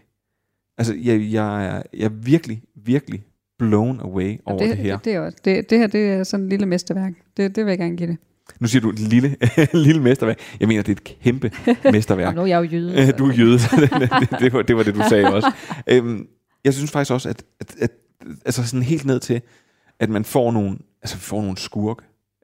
[0.78, 3.24] altså jeg, jeg, er, jeg er virkelig, virkelig
[3.60, 4.96] blown away over det, det her.
[4.96, 7.12] Det, det, er også, det, det her det er sådan et lille mesterværk.
[7.36, 8.16] Det, det vil jeg gerne give det.
[8.60, 9.36] Nu siger du et lille,
[9.86, 10.38] lille mesterværk.
[10.60, 11.50] Jeg mener, det er et kæmpe
[11.92, 12.28] mesterværk.
[12.28, 13.90] Og nu er jeg jo jøde, så- Du er jøde, så det,
[14.30, 15.52] det, det, var, det var det, du sagde også.
[15.86, 16.26] Øhm,
[16.64, 17.90] jeg synes faktisk også, at, at, at
[18.44, 19.40] altså sådan helt ned til,
[19.98, 21.96] at man får nogle, altså får nogle skurk.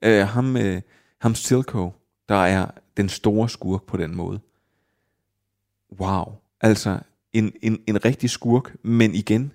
[0.04, 0.80] Øh, ham, øh,
[1.20, 1.90] ham Silko,
[2.28, 4.40] der er den store skurk på den måde.
[6.00, 6.24] Wow.
[6.60, 6.98] Altså
[7.32, 9.52] en, en, en rigtig skurk, men igen,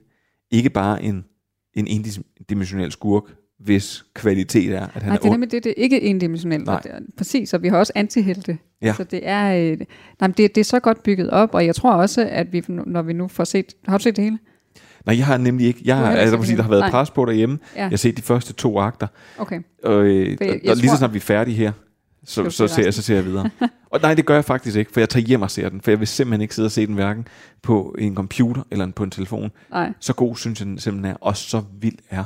[0.52, 1.26] ikke bare en,
[1.74, 3.24] en endimensionel skurk,
[3.60, 6.66] hvis kvalitet er, at han Nej, er det er nemlig det, det er ikke endimensionelt.
[6.66, 6.76] Nej.
[6.76, 8.58] og det Præcis, og vi har også antihelte.
[8.82, 8.94] Ja.
[8.98, 9.78] Så det er, øh,
[10.20, 13.02] nej, det, det er så godt bygget op, og jeg tror også, at vi, når
[13.02, 13.74] vi nu får set...
[13.88, 14.38] Har du set det hele?
[15.06, 15.82] Nej, jeg har nemlig ikke.
[15.86, 16.92] Jeg har altså, sige, der har været hele.
[16.92, 17.60] pres på derhjemme.
[17.76, 17.82] Ja.
[17.82, 19.08] Jeg har set de første to akter.
[19.38, 19.60] Okay.
[19.84, 21.72] Og, øh, jeg- jeg og lige så snart vi er færdige her,
[22.24, 23.50] så, så, se ser, jeg, så ser jeg videre.
[23.92, 25.82] og nej, det gør jeg faktisk ikke, for jeg tager hjem og ser den.
[25.82, 27.28] For jeg vil simpelthen ikke sidde og se den hverken
[27.62, 29.52] på en computer eller på en telefon.
[29.72, 29.94] Nej.
[30.00, 32.24] Så god synes jeg den simpelthen er, og så vild er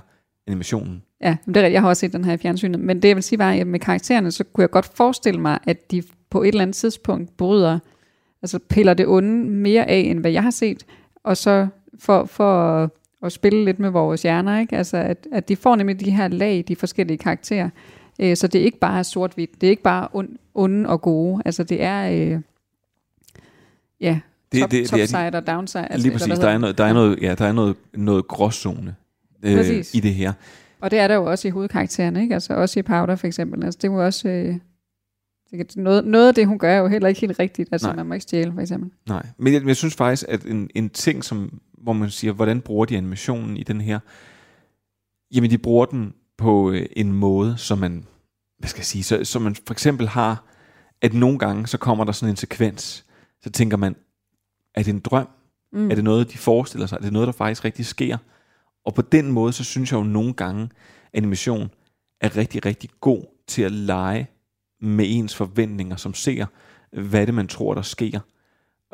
[0.48, 1.02] animationen.
[1.22, 1.74] Ja, men det er rigtigt.
[1.74, 2.80] Jeg har også set den her i fjernsynet.
[2.80, 5.60] Men det jeg vil sige var, at med karaktererne, så kunne jeg godt forestille mig,
[5.64, 7.80] at de på et eller andet tidspunkt bryder,
[8.42, 10.86] altså piller det onde mere af, end hvad jeg har set,
[11.24, 11.68] og så
[12.00, 12.90] for, for at,
[13.24, 14.78] at spille lidt med vores hjerner, ikke?
[14.78, 17.70] Altså, at, at de får nemlig de her lag, de forskellige karakterer.
[18.20, 21.42] Øh, så det er ikke bare sort-hvidt, det er ikke bare ond, onde og gode,
[21.46, 22.42] altså det er, øh,
[24.02, 24.20] ja,
[24.52, 25.88] Det- top, det- det er de- topside og downside.
[25.88, 28.96] Altså, Lige præcis, der er, noget, der er noget, ja, der er noget, noget gråzone
[29.44, 29.96] øh, Præcis.
[29.96, 30.34] i det her.
[30.82, 32.34] Og det er der jo også i hovedkaraktererne, ikke?
[32.34, 33.64] Altså også i Powder for eksempel.
[33.66, 34.30] Altså det er jo også...
[34.30, 34.56] Øh,
[35.52, 37.70] det noget, noget af det, hun gør, er jo heller ikke helt rigtigt.
[37.72, 37.96] Altså Nej.
[37.96, 38.92] man må ikke stjæle, for eksempel.
[39.08, 42.34] Nej, men jeg, men jeg synes faktisk, at en, en ting, som, hvor man siger,
[42.34, 44.00] hvordan bruger de animationen i den her?
[45.36, 48.06] Jamen, de bruger den på øh, en måde, som man,
[48.60, 50.44] hvad skal jeg sige, så, så man for eksempel har,
[51.02, 53.06] at nogle gange, så kommer der sådan en sekvens,
[53.42, 53.96] så tænker man,
[54.76, 55.28] er det en drøm?
[55.74, 55.92] Mm.
[55.92, 56.96] Er det noget, de forestiller sig?
[56.96, 58.18] Er det noget, der faktisk rigtig sker?
[58.86, 60.70] Og på den måde, så synes jeg jo nogle gange,
[61.14, 61.70] animation
[62.22, 64.28] er rigtig, rigtig god til at lege
[64.82, 66.46] med ens forventninger som ser,
[66.92, 68.20] hvad det man tror, der sker.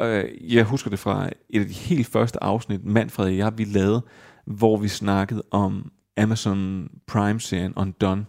[0.01, 3.63] Øh, Jeg husker det fra et af de helt første afsnit, Manfred og jeg, vi
[3.63, 4.05] lavede,
[4.45, 8.25] hvor vi snakkede om Amazon Prime-serien Undone,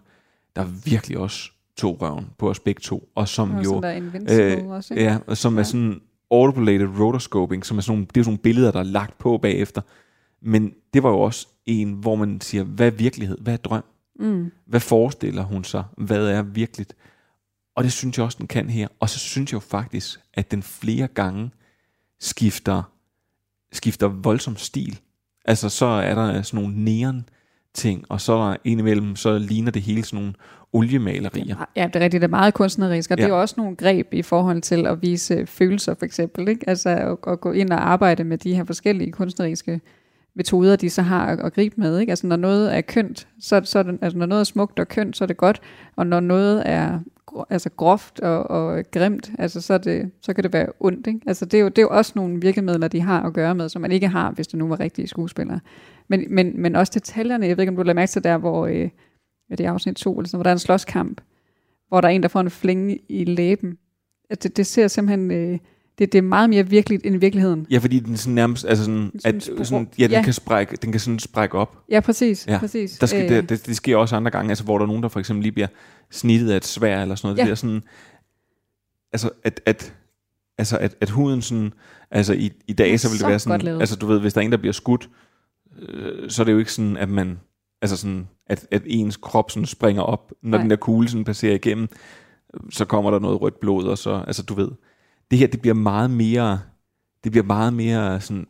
[0.57, 3.81] der virkelig også tog røven på os begge to, og som Og jo...
[3.81, 5.05] der Invincible også, ikke?
[5.05, 5.61] ja, og som ja.
[5.61, 8.85] er sådan autoplated rotoscoping, som er sådan nogle, det er sådan nogle billeder, der er
[8.85, 9.81] lagt på bagefter.
[10.43, 13.39] Men det var jo også en, hvor man siger, hvad er virkelighed?
[13.39, 13.85] Hvad er drøm?
[14.21, 14.53] Mm.
[14.67, 15.85] Hvad forestiller hun sig?
[15.99, 16.97] Hvad er virkeligt?
[17.77, 18.89] Og det synes jeg også, den kan her.
[19.01, 21.51] Og så synes jeg jo faktisk, at den flere gange
[22.21, 22.83] skifter,
[23.73, 25.01] skifter voldsom stil.
[25.45, 27.25] Altså så er der sådan nogle neon
[27.75, 30.35] ting, og så indimellem, så ligner det hele sådan nogle
[30.73, 31.69] oliemalerier.
[31.77, 32.21] Ja, det er rigtigt.
[32.21, 33.25] Det er meget kunstnerisk, og ja.
[33.25, 36.49] det er også nogle greb i forhold til at vise følelser, for eksempel.
[36.49, 36.69] Ikke?
[36.69, 39.81] Altså at, at gå ind og arbejde med de her forskellige kunstneriske
[40.35, 41.99] metoder, de så har at, at gribe med.
[41.99, 42.13] Ikke?
[42.13, 44.89] Altså når noget er kønt, så, så er det, altså når noget er smukt og
[44.89, 45.61] kønt, så er det godt,
[45.97, 47.01] og når noget er
[47.51, 51.07] altså groft og, og grimt, altså så, det, så kan det være ondt.
[51.07, 51.21] Ikke?
[51.27, 53.69] Altså det er, jo, det er jo også nogle virkemidler, de har at gøre med,
[53.69, 55.61] som man ikke har, hvis det nu var rigtige skuespillere.
[56.09, 58.67] Men, men, men også detaljerne, jeg ved ikke, om du lader mærke til der, hvor
[58.67, 58.89] øh,
[59.51, 61.21] ja, det er afsnit 2, eller sådan, hvor der er en slåskamp,
[61.89, 63.79] hvor der er en, der får en flænge i læben.
[64.31, 65.59] At det, det ser simpelthen, øh,
[65.99, 67.67] det, det er meget mere virkeligt end virkeligheden.
[67.71, 70.23] Ja, fordi den sådan nærmest, altså sådan, Sådan at, spor- sådan, ja, den, ja.
[70.23, 71.79] Kan sprække, den kan sådan sprække op.
[71.91, 72.99] Ja, præcis, præcis.
[72.99, 73.29] Der skal, Øh.
[73.29, 75.43] det, det, det, sker også andre gange, altså hvor der er nogen, der for eksempel
[75.43, 75.67] lige bliver
[76.13, 77.39] snittet af et svær eller sådan noget.
[77.39, 77.43] Ja.
[77.43, 77.83] Det bliver sådan,
[79.13, 79.95] altså at, at,
[80.59, 81.73] altså at, at huden sådan,
[82.11, 84.45] altså i, i dag, så vil det være sådan, altså du ved, hvis der er
[84.45, 85.11] en, der bliver skudt,
[85.79, 87.41] øh, så er det jo ikke sådan, at man,
[87.83, 90.61] altså sådan, at, at ens krop sådan springer op, når Nej.
[90.61, 91.89] den der kugle sådan passerer igennem,
[92.71, 94.69] så kommer der noget rødt blod, og så, altså du ved,
[95.31, 96.61] det her, det bliver meget mere,
[97.25, 98.47] det bliver meget mere sådan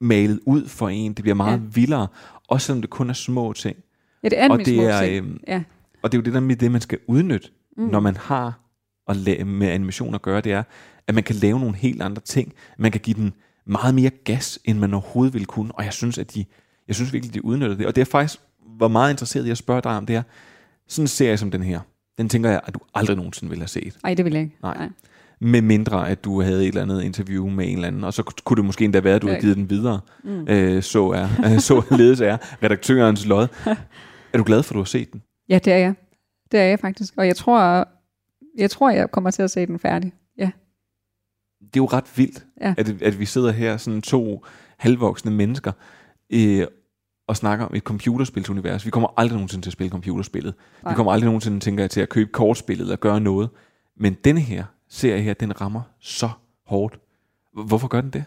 [0.00, 1.62] malet ud for en, det bliver meget Ja.
[1.74, 2.06] vildere,
[2.48, 3.76] også selvom det kun er små ting.
[4.22, 5.16] Ja, det er og det små er, ting.
[5.16, 5.62] øhm, Ja.
[6.02, 7.84] Og det er jo det der med det, man skal udnytte, Mm.
[7.86, 8.60] når man har
[9.08, 10.62] at la- med animation at gøre, det er,
[11.06, 12.52] at man kan lave nogle helt andre ting.
[12.78, 13.32] Man kan give den
[13.66, 15.72] meget mere gas, end man overhovedet ville kunne.
[15.74, 16.44] Og jeg synes, at de,
[16.88, 17.86] jeg synes virkelig, de udnytter det.
[17.86, 18.38] Og det er faktisk,
[18.80, 20.22] var meget interesseret i at spørge dig om, det er,
[20.88, 21.80] sådan en serie som den her,
[22.18, 23.96] den tænker jeg, at du aldrig nogensinde ville have set.
[24.02, 24.56] Nej, det vil jeg ikke.
[24.62, 24.76] Nej.
[24.78, 24.88] Nej.
[25.40, 28.22] Med mindre, at du havde et eller andet interview med en eller anden, og så
[28.44, 30.00] kunne det måske endda være, at du havde givet den videre.
[30.24, 30.48] Mm.
[30.48, 33.48] Øh, så er, så ledes er redaktørens lod.
[34.32, 35.22] er du glad for, at du har set den?
[35.50, 35.94] Ja, det er jeg.
[36.52, 37.14] Det er jeg faktisk.
[37.16, 37.88] Og jeg tror,
[38.58, 40.12] jeg tror, jeg kommer til at se den færdig.
[40.38, 40.50] Ja.
[41.60, 42.74] det er jo ret vildt, Ja.
[42.78, 44.44] at, at vi sidder her, sådan to
[44.76, 45.72] halvvoksne mennesker,
[46.30, 46.66] øh,
[47.26, 48.86] og snakker om et computerspilsunivers.
[48.86, 50.54] Vi kommer aldrig nogensinde til at spille computerspillet.
[50.82, 50.92] Nej.
[50.92, 53.48] Vi kommer aldrig nogensinde, tænker jeg, til at købe kortspillet og gøre noget.
[53.96, 56.28] Men denne her serie her, den rammer så
[56.66, 56.98] hårdt.
[57.66, 58.24] Hvorfor gør den det?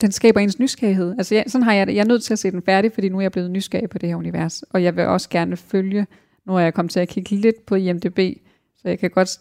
[0.00, 1.14] Den skaber ens nysgerrighed.
[1.18, 1.94] Altså, jeg, sådan har jeg det.
[1.94, 3.98] Jeg er nødt til at se den færdig, fordi nu er jeg blevet nysgerrig på
[3.98, 4.62] det her univers.
[4.62, 6.06] Og jeg vil også gerne følge,
[6.48, 8.18] nu er jeg kommet til at kigge lidt på IMDb,
[8.76, 9.38] så jeg kan godt...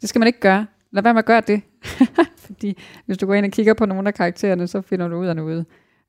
[0.00, 0.66] Det skal man ikke gøre.
[0.90, 1.60] Lad være med at gøre det.
[2.46, 5.26] fordi hvis du går ind og kigger på nogle af karaktererne, så finder du ud
[5.26, 5.66] af noget.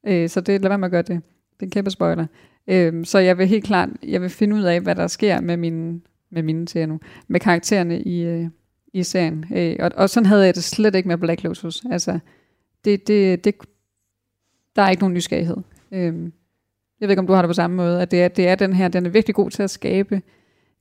[0.07, 1.21] Øh, så det, lad være med at gøre det.
[1.53, 2.25] Det er en kæmpe spoiler.
[2.67, 5.57] Øh, så jeg vil helt klart, jeg vil finde ud af, hvad der sker med
[5.57, 8.49] mine, med mine til nu, med karaktererne i, øh,
[8.93, 9.45] i serien.
[9.55, 11.83] Øh, og, og sådan havde jeg det slet ikke med Black Lotus.
[11.91, 12.19] Altså,
[12.85, 13.55] det, det, det,
[14.75, 15.57] der er ikke nogen nysgerrighed.
[15.91, 16.33] Øhm,
[17.01, 18.55] jeg ved ikke, om du har det på samme måde, at det er, det er
[18.55, 20.21] den her, den er virkelig god til at skabe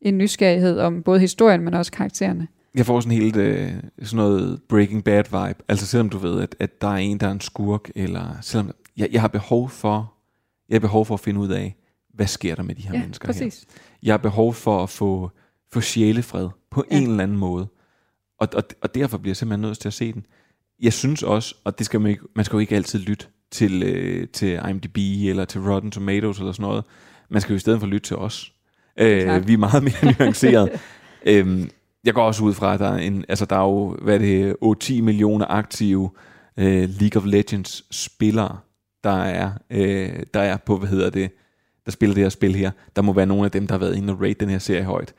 [0.00, 2.48] en nysgerrighed om både historien, men også karaktererne.
[2.74, 5.62] Jeg får sådan helt øh, sådan noget Breaking Bad vibe.
[5.68, 8.70] Altså selvom du ved, at, at der er en, der er en skurk, eller selvom
[8.96, 10.14] jeg, jeg har behov for,
[10.68, 11.76] jeg har behov for at finde ud af,
[12.14, 13.58] hvad sker der med de her Ja, mennesker præcis.
[13.60, 13.80] her.
[14.02, 15.30] Jeg har behov for at få,
[15.72, 16.96] få sjælefred på Ja.
[16.96, 17.66] en eller anden måde.
[18.40, 20.26] Og, og, og derfor bliver jeg simpelthen nødt til at se den.
[20.82, 23.82] Jeg synes også, og det skal man ikke, man skal jo ikke altid lytte til,
[23.82, 24.96] øh, til IMDb
[25.28, 26.84] eller til Rotten Tomatoes eller sådan noget.
[27.28, 28.52] Man skal jo i stedet for lytte til os.
[28.98, 30.70] Øh, vi er meget mere nuanceret.
[31.26, 31.70] øhm,
[32.04, 34.18] jeg går også ud fra, at der er, en, altså der er jo, hvad er
[34.18, 34.56] det,
[34.98, 36.10] 8-10 millioner aktive
[36.56, 38.58] øh, League of Legends spillere,
[39.04, 41.30] der er, øh, der er på, hvad hedder det,
[41.84, 42.70] der spiller det her spil her.
[42.96, 44.84] Der må være nogle af dem, der har været inde og rate den her serie
[44.84, 45.14] højt.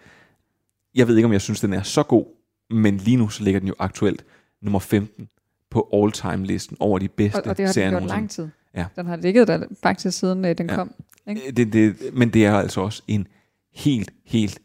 [0.96, 2.26] Jeg ved ikke, om jeg synes, den er så god,
[2.70, 4.26] men lige nu så ligger den jo aktuelt
[4.62, 5.30] nummer 15
[5.70, 8.48] på all-time-listen over de bedste Og, og det har serier den gjort lang tid.
[8.76, 8.86] Ja.
[8.96, 10.76] Den har ligget der faktisk siden øh, den Ja.
[10.76, 10.94] kom.
[11.30, 11.42] Ikke?
[11.48, 13.28] Øh, Det, det, men det er altså også en
[13.74, 14.60] helt, helt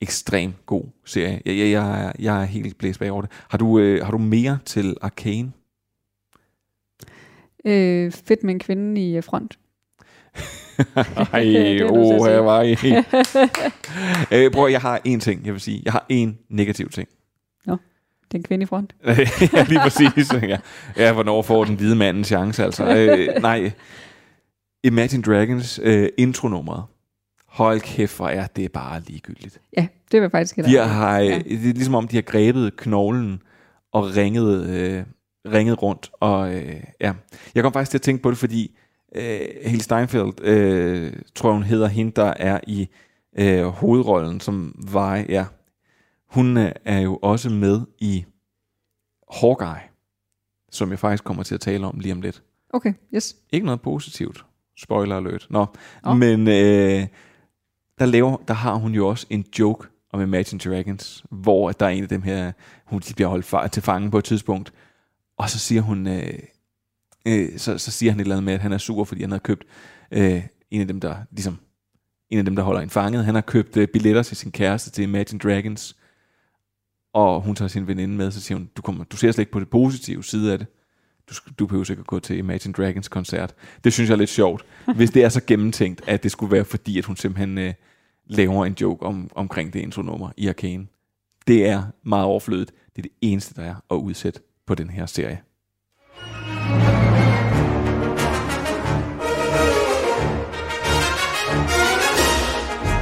[0.00, 1.40] ekstrem god serie.
[1.46, 3.30] Jeg, jeg, jeg, er, jeg er helt blæst bag over det.
[3.48, 5.52] Har du, øh, har du mere til Arcane?
[7.66, 9.58] Øh, fedt med en kvinde i øh, front.
[11.32, 12.76] Ej, åh, jeg var i.
[14.44, 15.82] øh, bror, jeg har én ting, jeg vil sige.
[15.84, 17.08] Jeg har én negativ ting.
[18.24, 18.94] Nå, det er en kvinde i front.
[19.06, 20.32] ja, lige præcis.
[20.42, 20.58] Ja.
[20.96, 22.96] ja, hvornår får den hvide mand en chance, altså.
[22.96, 23.72] Øh, nej,
[24.84, 26.84] Imagine Dragons øh, intronummeret.
[27.48, 29.60] Hold kæft, hvor er det bare ligegyldigt.
[29.76, 31.38] Ja, det jeg faktisk ikke De har, ja.
[31.38, 33.42] Det er ligesom om, de har grebet knoglen
[33.92, 35.02] og ringet, øh,
[35.52, 36.10] ringet rundt.
[36.20, 37.12] Og øh, ja,
[37.54, 38.76] jeg kom faktisk til at tænke på det, fordi
[39.16, 42.88] øh, Haley Steinfeld, øh, tror jeg hun hedder, hende der er i
[43.38, 45.44] øh, hovedrollen som Vi, ja.
[46.34, 48.24] Hun øh, er jo også med i
[49.32, 49.88] Hawkeye,
[50.70, 52.42] som jeg faktisk kommer til at tale om lige om lidt.
[52.70, 53.36] Okay, yes.
[53.52, 54.44] Ikke noget positivt.
[54.78, 55.46] Spoiler alert.
[55.50, 55.66] Nå.
[56.04, 56.14] Nå.
[56.14, 57.06] Men øh,
[57.98, 61.90] der, laver, der har hun jo også en joke om Imagine Dragons, hvor der er
[61.90, 62.52] en af dem her,
[62.84, 64.72] hun bliver holdt til fange på et tidspunkt,
[65.38, 66.38] og så siger hun, øh,
[67.26, 69.30] øh, så, så siger han et eller andet med, at han er sur, fordi han
[69.30, 69.64] har købt
[70.10, 71.58] øh, en af dem, der ligesom,
[72.30, 74.90] en af dem, der holder en fanget, han har købt øh, billetter til sin kæreste
[74.90, 75.96] til Imagine Dragons,
[77.14, 79.52] og hun tager sin veninde med, så siger hun, du, kommer, du ser slet ikke
[79.52, 80.66] på det positive side af det.
[81.30, 83.54] Du, du behøver sikkert gå til Imagine Dragons koncert.
[83.84, 84.64] Det synes jeg er lidt sjovt,
[84.96, 87.74] hvis det er så gennemtænkt, at det skulle være fordi, at hun simpelthen øh,
[88.26, 90.86] laver en joke om, omkring det intronummer i Arcane.
[91.46, 92.72] Det er meget overflødigt.
[92.96, 95.40] Det er det eneste, der er at udsætte på den her serie.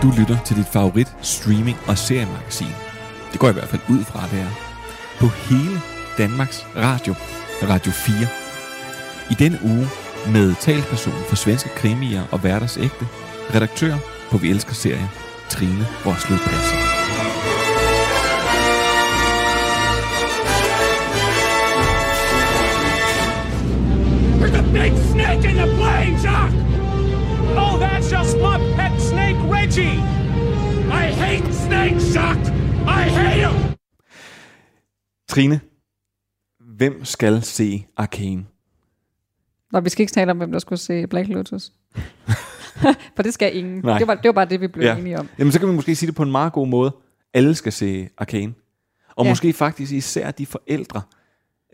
[0.03, 2.92] Du lytter til dit favorit streaming- og seriemagasin.
[3.33, 4.53] Det går jeg i hvert fald ud fra, det er.
[5.21, 5.81] På hele
[6.19, 7.15] Danmarks Radio,
[7.63, 8.17] Radio 4.
[9.31, 9.89] I denne uge
[10.33, 13.09] med talsperson for svenske krimier og hverdagsægte,
[13.55, 13.97] redaktør
[14.31, 15.11] på Vi Elsker Serie,
[15.49, 16.77] Trine Roslød Passer.
[24.39, 26.53] There's a big snake in the plane, Jock!
[27.57, 28.11] Oh, that's
[28.77, 30.01] pet snake, Reggie!
[30.91, 32.39] I hate snakes, Jock!
[32.87, 33.75] I hate them!
[35.29, 35.61] Trine,
[36.61, 38.45] hvem skal se Arcane?
[39.73, 41.73] Nå, vi skal ikke tale om, hvem der skulle se Black Lotus.
[43.17, 43.81] For det skal ingen.
[43.85, 43.99] Nej.
[43.99, 44.97] Det var, det var bare det, vi blev ja.
[44.97, 45.29] enige om.
[45.39, 46.97] Jamen, så kan vi måske sige det på en meget god måde.
[47.35, 48.55] Alle skal se Arcane.
[49.17, 49.31] Og Ja.
[49.31, 51.03] måske faktisk især de forældre,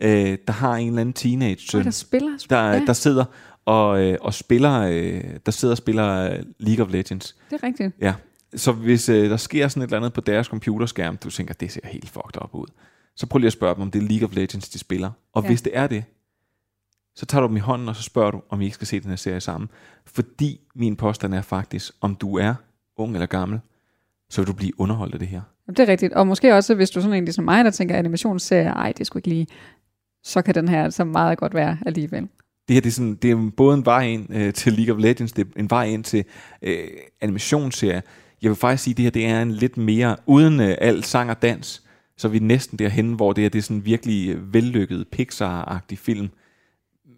[0.01, 2.37] øh, der har en eller anden teenage-søn, Oj, der spiller.
[2.49, 2.85] der, ja.
[2.87, 3.25] der sidder
[3.65, 7.35] og, øh, og spiller, øh, der sidder og spiller League of Legends.
[7.49, 7.95] Det er rigtigt.
[8.01, 8.13] Ja,
[8.55, 11.71] så hvis øh, der sker sådan et eller andet på deres computerskærm, du tænker, det
[11.71, 12.67] ser helt fucked up ud,
[13.15, 15.11] så prøv lige at spørge dem, om det er League of Legends, de spiller.
[15.33, 15.47] Og Ja.
[15.49, 16.03] hvis det er det,
[17.15, 18.99] så tager du dem i hånden, og så spørger du, om I ikke skal se
[18.99, 19.69] den her serie sammen.
[20.05, 22.53] Fordi min påstand er faktisk, om du er
[22.97, 23.59] ung eller gammel,
[24.29, 25.41] så vil du blive underholdt af det her.
[25.69, 26.13] Det er rigtigt.
[26.13, 29.19] Og måske også, hvis du sådan en ligesom mig, der tænker animationsserie, ej, det skulle
[29.21, 29.47] ikke lige,
[30.23, 32.21] så kan den her altså meget godt være alligevel.
[32.67, 35.01] Det her det er, sådan, det er både en vej ind øh, til League of
[35.01, 36.23] Legends, det er en vej ind til
[36.61, 36.87] øh,
[37.21, 38.01] animationsserie.
[38.41, 41.05] Jeg vil faktisk sige, at det her det er en lidt mere, uden øh, alt
[41.05, 41.83] sang og dans,
[42.17, 45.07] så er vi næsten derhen, hvor det, er, det er sådan en virkelig øh, vellykket
[45.15, 46.29] Pixar-agtig film.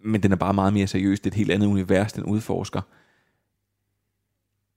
[0.04, 1.20] Men den er bare meget mere seriøs.
[1.20, 2.80] Det er et helt andet univers, den udforsker.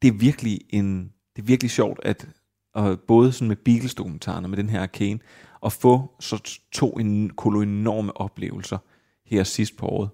[0.01, 2.27] Det er virkelig en, det er virkelig sjovt, at
[2.75, 5.19] og både sådan med Beatles-dokumentaren og med den her Arcane,
[5.65, 8.77] at få så to en, kolo enorme oplevelser
[9.25, 10.09] her sidst på året.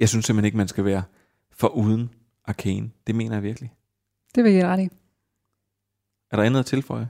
[0.00, 1.02] Jeg synes simpelthen ikke, man skal være
[1.50, 2.10] for uden
[2.44, 2.90] Arcane.
[3.06, 3.72] Det mener jeg virkelig.
[4.34, 4.88] Det vil jeg ret i.
[6.30, 7.08] Er der andet at tilføje?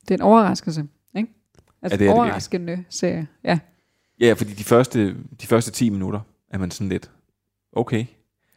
[0.00, 0.86] Det er en overraskelse,
[1.16, 1.28] ikke?
[1.82, 3.26] Altså Ja, det er en det overraskende serie.
[3.44, 3.58] Ja.
[4.20, 6.20] Ja, fordi de første, de første 10 minutter
[6.50, 7.10] er man sådan lidt,
[7.72, 8.06] okay.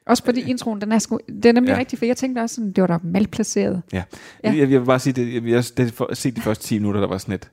[0.05, 1.77] Også fordi introen, den er, sgu, den er nemlig Ja.
[1.77, 2.07] rigtig fed.
[2.07, 3.81] Jeg tænkte også sådan, det var da malplaceret.
[3.93, 4.03] Ja.
[4.43, 4.49] Ja.
[4.51, 7.01] Jeg, jeg vil bare sige, det, jeg, jeg, det, for, set de første 10 minutter,
[7.01, 7.51] der var sådan et,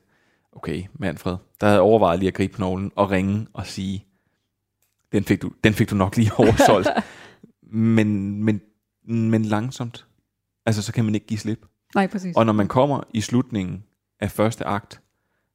[0.51, 4.05] okay, Manfred, der havde jeg overvejet lige at gribe knoglen og ringe og sige,
[5.11, 6.89] den fik du, den fik du nok lige oversolgt.
[7.95, 8.61] men, men,
[9.07, 10.05] men langsomt.
[10.65, 11.65] Altså, så kan man ikke give slip.
[11.95, 12.35] Nej, præcis.
[12.35, 13.83] Og når man kommer i slutningen
[14.19, 15.01] af første akt,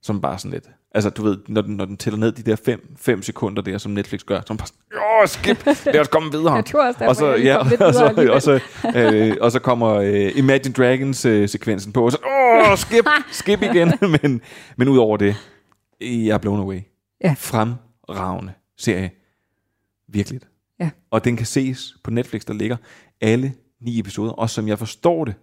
[0.03, 2.57] som bare sådan lidt, altså du ved, når den, når den tæller ned de der
[2.57, 6.09] 5 fem sekunder der, som Netflix gør, så er bare sådan, åh, skip, lad os
[6.09, 6.55] komme videre.
[6.57, 8.61] Jeg tror også, derfor, og så, ja, og, så, og, så,
[8.97, 13.63] øh, og så kommer øh, Imagine Dragons øh, sekvensen på, og så, åh, skip, skip
[13.63, 13.93] igen.
[14.01, 14.41] men,
[14.77, 15.37] men ud over det,
[16.01, 16.81] jeg er blown away.
[17.25, 17.35] Ja.
[17.39, 19.11] Fremragende serie.
[20.09, 20.41] Virkelig.
[20.81, 20.91] Ja.
[21.11, 22.77] Og den kan ses på Netflix, der ligger
[23.21, 24.33] alle ni episoder.
[24.33, 25.35] Og som jeg forstår det,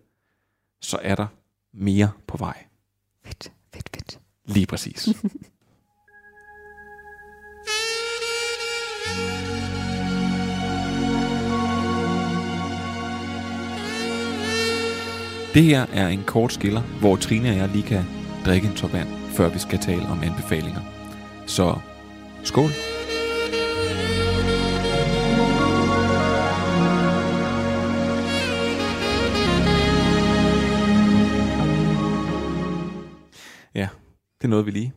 [0.81, 1.27] så er der
[1.73, 2.65] mere på vej.
[3.25, 4.19] Fedt, fedt, fedt.
[4.45, 5.07] Lige præcis.
[15.53, 18.03] Det her er en kort skiller, hvor Trine og jeg lige kan
[18.45, 20.81] drikke en tår vand, før vi skal tale om anbefalinger.
[21.45, 21.79] Så
[22.43, 22.96] skål.
[34.41, 34.93] Det nåede vi lige.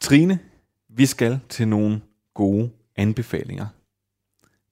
[0.00, 0.38] Trine,
[0.88, 2.00] vi skal til nogle
[2.34, 3.66] gode anbefalinger.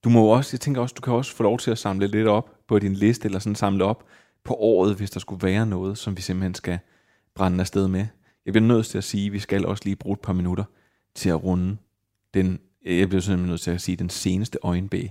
[0.05, 2.29] Du må også, jeg tænker også, du kan også få lov til at samle lidt
[2.29, 4.05] op på din liste, eller sådan samle op
[4.45, 6.79] på året, hvis der skulle være noget, som vi simpelthen skal
[7.35, 8.07] brænde afsted med.
[8.47, 10.65] Jeg bliver nødt til at sige, at vi skal også lige bruge et par minutter
[11.15, 11.77] til at runde
[12.35, 15.07] den, jeg bliver simpelthen nødt til at sige, den seneste øjenbæ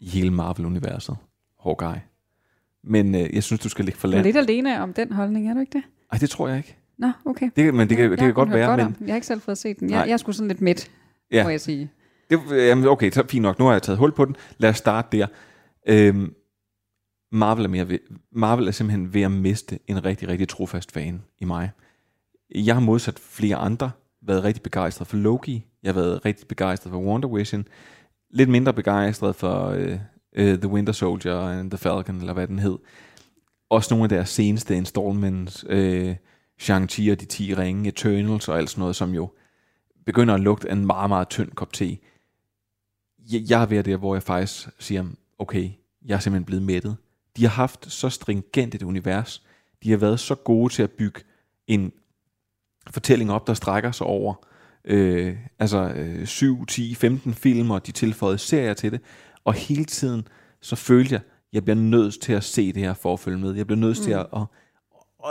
[0.00, 1.16] i hele Marvel-universet.
[1.64, 2.00] Hawkeye.
[2.84, 4.24] Men øh, jeg synes, du skal ligge for Du er land.
[4.24, 5.82] lidt alene om den holdning, er du ikke det?
[6.12, 6.76] Ej, det tror jeg ikke.
[6.98, 7.50] Nå, okay.
[7.56, 8.96] Det, men det kan, det Jeg kan godt være, godt men...
[9.00, 9.90] Jeg har ikke selv fået set den.
[9.90, 10.08] Jeg, Nej.
[10.08, 10.90] jeg sgu sådan lidt midt,
[11.32, 11.42] Ja.
[11.44, 11.90] må jeg sige.
[12.30, 13.58] Det, jamen, okay, så fint nok.
[13.58, 14.36] Nu har jeg taget hul på den.
[14.58, 15.26] Lad os starte der.
[15.88, 16.34] Øhm,
[17.32, 17.98] Marvel, er mere ved,
[18.32, 21.70] Marvel er simpelthen ved at miste en rigtig, rigtig trofast fan i mig.
[22.54, 23.90] Jeg har modsat flere andre
[24.22, 25.64] været rigtig begejstret for Loki.
[25.82, 27.64] Jeg har været rigtig begejstret for Wonder Vision.
[28.30, 29.78] Lidt mindre begejstret for uh,
[30.42, 32.78] uh, The Winter Soldier and The Falcon, eller hvad den hed.
[33.70, 35.64] Også nogle af deres seneste installments.
[35.64, 36.14] Uh,
[36.60, 39.30] Shang-Chi og de 10 ringe, Eternals og alt sådan noget, som jo
[40.06, 41.98] begynder at lugte af en meget, meget tynd kop te.
[43.32, 45.04] Jeg, jeg er ved der, hvor jeg faktisk siger,
[45.38, 45.70] okay,
[46.04, 46.96] jeg er simpelthen blevet mættet.
[47.36, 49.42] De har haft så stringent et univers.
[49.82, 51.20] De har været så gode til at bygge
[51.66, 51.92] en
[52.90, 54.34] fortælling op, der strækker sig over
[54.86, 59.00] øh, altså øh, 7, 10, 15 film, og de tilføjede serier til det.
[59.44, 60.28] Og hele tiden,
[60.60, 61.20] så følte jeg,
[61.52, 63.54] jeg bliver nødt til at se det her for at følge med.
[63.54, 64.04] Jeg bliver nødt mm.
[64.04, 64.42] til at, at,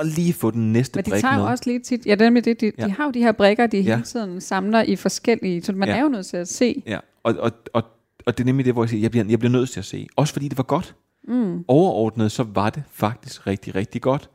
[0.01, 1.45] at lige få den næste Men de brik tager med.
[1.45, 2.85] også lige tit, ja, det nemlig det, de, Ja.
[2.85, 3.83] de har jo de her brikker, de Ja.
[3.95, 5.95] hele tiden samler i forskellige, så man Ja.
[5.97, 6.83] er jo nødt til at se.
[6.85, 7.83] Ja, og, og, og,
[8.25, 9.85] og det er nemlig det, hvor jeg siger, jeg bliver, jeg bliver nødt til at
[9.85, 10.07] se.
[10.15, 10.95] Også fordi det var godt.
[11.27, 11.63] Mm.
[11.67, 14.29] Overordnet, så var det faktisk rigtig, rigtig godt.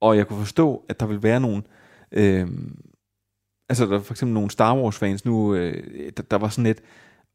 [0.00, 1.62] Og jeg kunne forstå, at der vil være nogle...
[2.12, 2.46] Øh,
[3.68, 5.82] altså, der er for eksempel nogle Star Wars-fans nu, øh,
[6.16, 6.80] der, der var sådan lidt,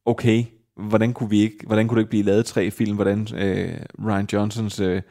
[0.05, 0.43] okay,
[0.75, 4.27] hvordan kunne, vi ikke, hvordan kunne det ikke blive lavet tre film, hvordan øh, Ryan
[4.33, 5.01] Johnsons øh,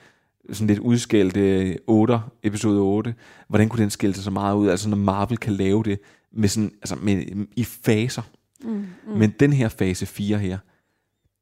[0.52, 3.14] sådan lidt udskældte 8, episode 8,
[3.48, 6.00] hvordan kunne den skille sig så meget ud, altså når Marvel kan lave det
[6.32, 8.22] med sådan, altså med, i faser.
[8.64, 9.12] Mm, mm.
[9.18, 10.58] Men den her fase 4 her,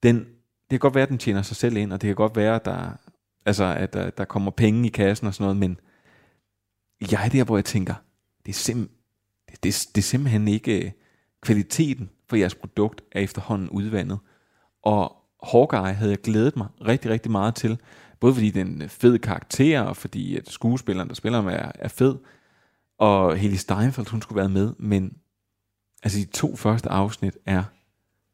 [0.02, 2.36] den, det kan godt være, at den tjener sig selv ind, og det kan godt
[2.36, 2.90] være, at der,
[3.46, 5.80] altså, at der, der kommer penge i kassen og sådan noget, men
[7.12, 7.94] jeg er der, hvor jeg tænker,
[8.46, 8.90] det er, sim,
[9.50, 10.90] det, det, det er simpelthen ikke øh,
[11.40, 14.18] kvaliteten for jeres produkt er efterhånden udvandet.
[14.82, 17.78] Og Hawkeye havde jeg glædet mig rigtig, rigtig meget til,
[18.21, 21.73] både fordi det er en fed karakter, og fordi at skuespilleren, der spiller med, er,
[21.75, 22.17] er fed,
[22.99, 25.17] og Haley Steinfeld, hun skulle være med, men
[26.03, 27.64] altså de to første afsnit er,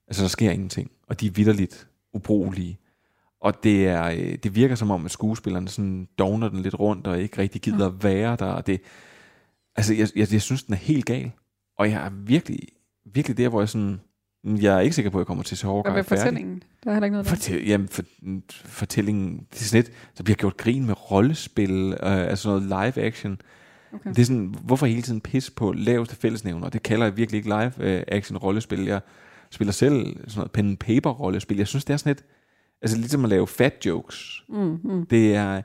[0.09, 2.79] altså der sker ingenting, og de er vidderligt ubrugelige.
[3.41, 7.07] Og det, er, øh, det virker som om, at skuespillerne sådan dogner den lidt rundt,
[7.07, 8.47] og ikke rigtig gider at være der.
[8.47, 8.81] Og det,
[9.77, 11.31] altså, jeg, jeg, jeg synes, den er helt gal.
[11.79, 12.59] Og jeg er virkelig,
[13.05, 14.01] virkelig der, hvor jeg sådan,
[14.45, 16.63] jeg er ikke sikker på, at jeg kommer til at se Hvad Hawkeye med fortællingen?
[16.85, 17.31] Der er heller ikke noget der.
[17.31, 18.03] Fortæl, jamen, for,
[18.65, 23.05] fortællingen, det er sådan lidt, så bliver gjort grin med rollespil, øh, altså noget live
[23.05, 23.41] action.
[23.95, 24.11] Okay.
[24.11, 26.69] Det er sådan, hvorfor hele tiden pis på laveste fællesnævner?
[26.69, 28.85] Det kalder jeg virkelig ikke live øh, action rollespil.
[28.85, 29.01] Jeg
[29.51, 31.57] spiller selv sådan noget pen paper rollespil.
[31.57, 32.25] Jeg synes, det er sådan lidt,
[32.83, 34.45] altså ligesom at lave fat jokes.
[34.49, 35.07] Mm, mm.
[35.07, 35.63] Det er,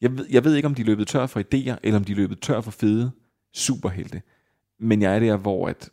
[0.00, 2.40] jeg ved, jeg ved ikke, om de løbet tør for idéer, eller om de løbet
[2.40, 3.10] tør for fede
[3.54, 4.22] superhelte.
[4.80, 5.90] Men jeg er der, hvor at,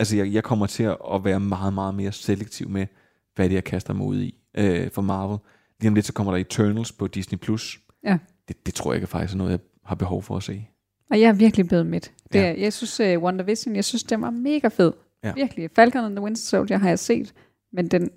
[0.00, 2.86] altså jeg, jeg kommer til at være meget, meget mere selektiv med,
[3.34, 5.38] hvad det er, jeg kaster mig ud i øh, for Marvel.
[5.80, 7.38] Lige om lidt, så kommer der Eternals på Disney+.
[7.38, 7.80] Plus.
[8.04, 8.18] Ja.
[8.48, 10.68] Det, det tror jeg ikke faktisk er noget, jeg har behov for at se.
[11.10, 12.12] Og jeg er virkelig blevet midt.
[12.32, 12.50] Det, Ja.
[12.50, 12.60] ja.
[12.60, 14.92] Jeg synes, uh, WandaVision, jeg synes, den var mega fed.
[15.24, 15.32] Ja.
[15.32, 15.70] Virkelig.
[15.76, 17.34] Falcon and the Winter Soldier har jeg set,
[17.72, 18.10] men den,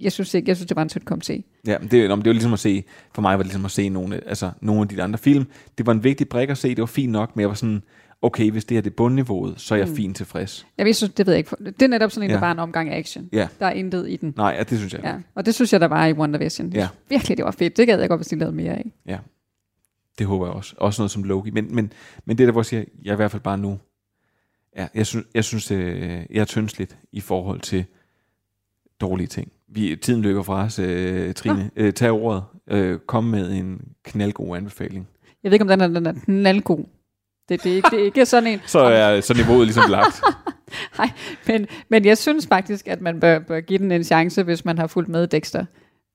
[0.00, 1.42] jeg synes ikke, jeg synes, det var en tynd kom te.
[1.66, 4.28] Ja, det, det var ligesom at se, for mig var det ligesom at se nogle,
[4.28, 5.46] altså, nogle af de andre film.
[5.78, 7.82] Det var en vigtig brik at se, det var fint nok, men jeg var sådan,
[8.24, 9.96] okay, hvis det her det er bundniveauet, så er jeg Mm.
[9.96, 10.66] fint tilfreds.
[10.78, 11.56] Jeg ved, synes, det ved jeg ikke.
[11.64, 12.40] Det er netop sådan en, der Ja.
[12.40, 13.28] bare er en omgang action.
[13.32, 13.48] Ja.
[13.60, 14.34] Der er intet i den.
[14.36, 15.14] Nej, ja, det synes jeg Ja.
[15.34, 16.72] Og det synes jeg, der var i WandaVision.
[16.72, 16.88] Ja.
[17.08, 17.76] Virkelig, det var fedt.
[17.76, 18.92] Det gad jeg godt, hvis de lavede mere af.
[19.06, 19.18] Ja,
[20.18, 20.74] det håber jeg også.
[20.78, 21.50] Også noget som Loki.
[21.50, 21.92] Men, men,
[22.24, 23.78] men det er der, hvor jeg siger, jeg er i hvert fald bare nu,
[24.76, 26.00] ja, jeg synes, jeg, synes øh,
[26.30, 27.84] jeg er tyndsligt i forhold til
[29.00, 29.52] dårlige ting.
[29.68, 31.70] Vi, tiden løber fra os, øh, Trine.
[31.76, 32.42] Øh, tag ordet.
[32.70, 35.08] Øh, kom med en knaldgod anbefaling.
[35.42, 36.84] Jeg ved ikke, om den er, den er knaldgod.
[37.48, 38.60] Det, det, er ikke, det er ikke sådan en...
[38.66, 40.22] Så er så niveauet ligesom lagt.
[40.98, 41.10] Nej,
[41.46, 44.78] men, men jeg synes faktisk, at man bør, bør give den en chance, hvis man
[44.78, 45.64] har fulgt med Dexter.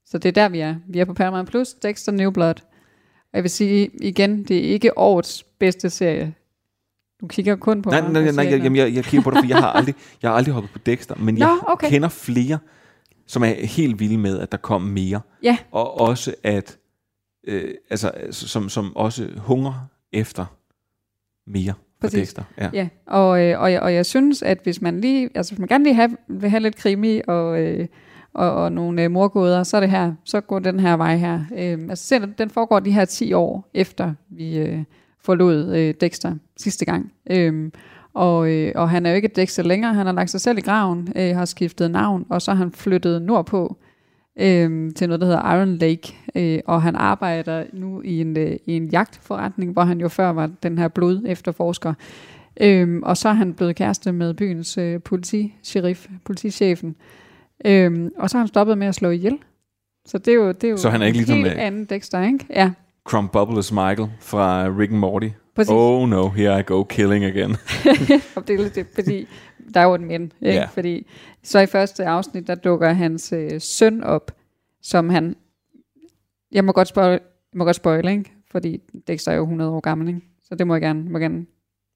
[0.05, 0.75] Så det er der, vi er.
[0.87, 2.55] Vi er på Paramount Plus, Dexter New Blood.
[3.15, 6.33] Og jeg vil sige igen, det er ikke årets bedste serie.
[7.21, 9.39] Du kigger kun på Nej, mig nej, nej, jeg, jamen, jeg, jeg kigger på det,
[9.39, 11.89] for jeg har aldrig, jeg har aldrig hoppet på Dexter, men Nå, jeg okay.
[11.89, 12.59] kender flere,
[13.27, 15.21] som er helt vilde med, at der kom mere.
[15.43, 15.57] Ja.
[15.71, 16.77] Og også at,
[17.47, 20.45] øh, altså, som, som også hunger efter
[21.49, 22.19] mere for Præcis.
[22.19, 22.43] Dexter.
[22.57, 22.69] Ja.
[22.73, 22.87] ja.
[23.05, 25.83] Og, øh, og, jeg, og jeg synes, at hvis man lige, altså hvis man gerne
[25.83, 27.87] lige have, vil have lidt krimi og, øh,
[28.33, 31.41] og, og nogle øh, morgåder, så er det her, så går den her vej her.
[31.57, 34.83] Øh, altså se, den foregår de her 10 år efter vi øh,
[35.21, 37.11] forlod øh, Dexter sidste gang.
[37.31, 37.71] Øh,
[38.13, 40.61] og, øh, og han er jo ikke Dexter længere, han har lagt sig selv i
[40.61, 43.77] graven, øh, har skiftet navn, og så har han flyttet nordpå
[44.39, 48.57] øh, til noget, der hedder Iron Lake, øh, og han arbejder nu i en, øh,
[48.65, 51.93] i en jagtforretning, hvor han jo før var den her blod efterforsker.
[52.61, 56.95] Øhm, og så er han blevet kæreste med byens øh, politi-sheriff, politichefen.
[57.65, 59.37] Øhm, og så har han stoppet med at slå ihjel.
[60.05, 61.65] Så det er jo, det er jo Så han er ikke en ligesom, helt øh,
[61.65, 62.45] anden Dexter, ikke?
[62.49, 62.71] Ja,
[63.09, 65.29] Crumbubbles Michael fra Rick and Morty.
[65.55, 65.71] Præcis.
[65.71, 67.51] Oh no, here I go killing again.
[68.35, 69.27] og det er lidt fordi
[69.73, 70.59] der er jo en men, ikke?
[70.59, 70.65] Ja.
[70.65, 71.07] Fordi
[71.43, 74.31] så i første afsnit, der dukker hans øh, søn op,
[74.81, 75.35] som han,
[76.51, 77.19] jeg må godt spoil, jeg
[77.55, 78.31] må godt spoil, ikke?
[78.51, 80.21] Fordi Dexter er jo 100 år gammel, ikke?
[80.43, 81.45] Så det må jeg gerne, må gerne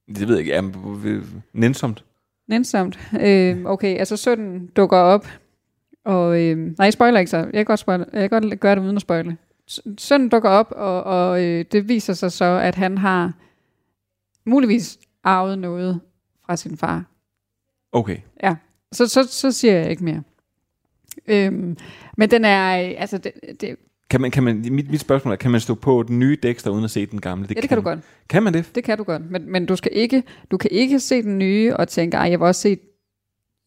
[0.07, 0.51] det ved jeg ikke.
[0.51, 0.73] Jamen,
[1.53, 2.05] nænsomt.
[2.47, 2.99] Nænsomt.
[3.21, 5.27] Øh, okay, altså sønnen dukker op,
[6.05, 7.37] og øh, nej, jeg spoiler ikke så.
[7.37, 9.37] Jeg kan godt, spoil, jeg kan godt gøre det uden at spoile.
[9.69, 13.33] S- Sønnen dukker op, og, og øh, det viser sig så, at han har
[14.45, 15.99] muligvis arvet noget
[16.45, 17.03] fra sin far.
[17.91, 18.17] Okay.
[18.43, 18.55] Ja,
[18.91, 20.23] så, så, så siger jeg ikke mere.
[21.27, 21.77] Øhm,
[22.17, 23.75] men den er, øh, altså, det, det,
[24.09, 26.71] Kan man, kan man, mit, mit spørgsmål er, kan man stå på den nye Dexter
[26.71, 27.47] uden at se den gamle?
[27.55, 27.99] ja, det kan du godt.
[28.29, 28.71] Kan man det?
[28.75, 31.77] Det kan du godt, men, men du skal ikke, du kan ikke se den nye
[31.77, 32.77] og tænke, ej, jeg vil også se,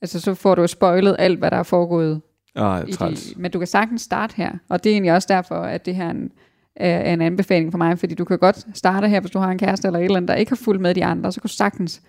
[0.02, 2.20] altså så får du spoilet alt, hvad der er foregået.
[2.56, 5.54] Ah, i de, men du kan sagtens starte her, og det er egentlig også derfor,
[5.54, 6.30] at det her er en,
[6.76, 9.50] er, er en anbefaling for mig, fordi du kan godt starte her, hvis du har
[9.50, 11.48] en kæreste eller et eller andet, der ikke har fulgt med de andre, så kan
[11.48, 12.02] du sagtens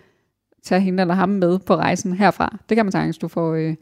[0.64, 2.58] tage hende eller ham med på rejsen herfra.
[2.68, 3.54] Det kan man sagtens, du får...
[3.54, 3.74] Øh,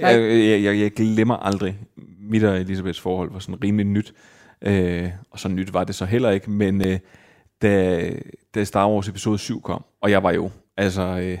[0.00, 1.78] Jeg, jeg, jeg, jeg glemmer aldrig,
[2.20, 4.14] mit og Elisabeths forhold var sådan rimelig nyt.
[4.62, 6.98] Øh, og så nyt var det så heller ikke, men øh,
[7.62, 8.10] da,
[8.54, 11.38] da Star Wars episode 7 kom, og jeg var jo, altså, øh,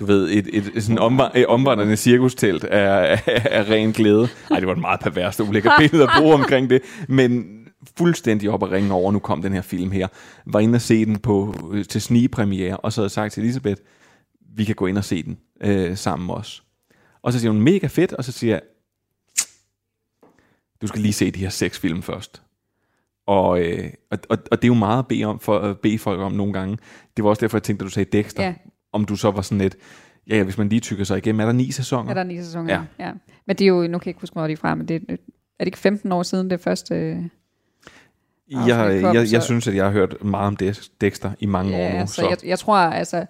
[0.00, 4.28] du ved, et, et, et sådan omva- et omvandrende cirkustelt af, af, af ren glæde.
[4.50, 7.56] Ej, det var et meget perverst ulækkert billede at bruge omkring det, men
[7.98, 10.08] fuldstændig op at ringe over, nu kom den her film her.
[10.46, 13.80] Var inde og se den på, øh, til snigpremiere, og så havde sagt til Elisabeth,
[14.56, 16.62] vi kan gå ind og se den øh, sammen også.
[17.22, 18.62] Og så siger hun, mega fedt, og så siger jeg,
[20.82, 22.42] du skal lige se de her seks film først.
[23.26, 25.98] Og, øh, og, og, og det er jo meget at bede, om, for, at bede
[25.98, 26.78] folk om nogle gange.
[27.16, 28.42] Det var også derfor, jeg tænkte, at du sagde Dexter.
[28.42, 28.54] Ja.
[28.96, 29.76] Om du så var sådan lidt,
[30.28, 32.10] ja, ja, hvis man lige tykker sig igennem, er der ni sæsoner?
[32.10, 32.74] er der ni sæsoner?
[32.98, 33.04] Ja.
[33.06, 33.12] ja.
[33.46, 34.94] Men det er jo, nu kan jeg ikke huske, hvor de er fra, men det
[34.96, 35.16] er, er
[35.58, 36.94] det ikke 15 år siden det første...
[36.94, 37.16] øh,
[38.50, 41.46] Jeg, kom, jeg, jeg så- synes, at jeg har hørt meget om Dex- Dexter i
[41.46, 42.06] mange år Ja, nu.
[42.06, 43.26] så jeg, jeg tror altså,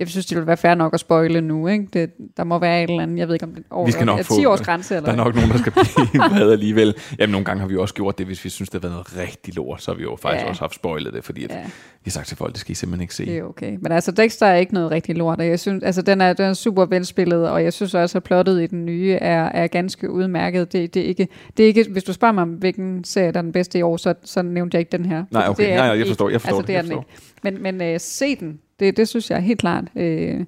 [0.00, 1.86] jeg synes, det ville være fair nok at spoile nu, ikke?
[1.92, 3.92] Det, der må være et eller andet, jeg ved ikke om det er over, vi
[3.92, 6.22] skal nok er få, 10 års grænse, eller Der er nok nogen, der skal blive
[6.30, 6.94] vrede alligevel.
[7.18, 9.30] Jamen, nogle gange har vi også gjort det, hvis vi synes, det har været noget
[9.30, 10.48] rigtig lort, så har vi jo faktisk Ja.
[10.48, 11.62] også haft spoilet det, fordi at Ja.
[11.64, 11.70] vi
[12.04, 13.26] har sagt til folk, det skal I simpelthen ikke se.
[13.26, 13.76] Det er okay.
[13.82, 16.44] Men altså, Dexter er ikke noget rigtig lort, og jeg synes, altså, den er, den
[16.46, 20.10] er super velspillet, og jeg synes også, at plottet i den nye er, er ganske
[20.10, 20.72] udmærket.
[20.72, 23.38] Det, det, er ikke, det er ikke, hvis du spørger mig, om hvilken serie der
[23.38, 25.24] er den bedste i år, så, så nævnte jeg ikke den her.
[25.30, 25.64] Nej, okay.
[25.64, 27.04] det er Nej, jeg forstår, jeg forstår altså, det, jeg den ikke.
[27.42, 29.84] Men, men uh, se den, det, det synes jeg helt klart.
[29.94, 30.44] Uh,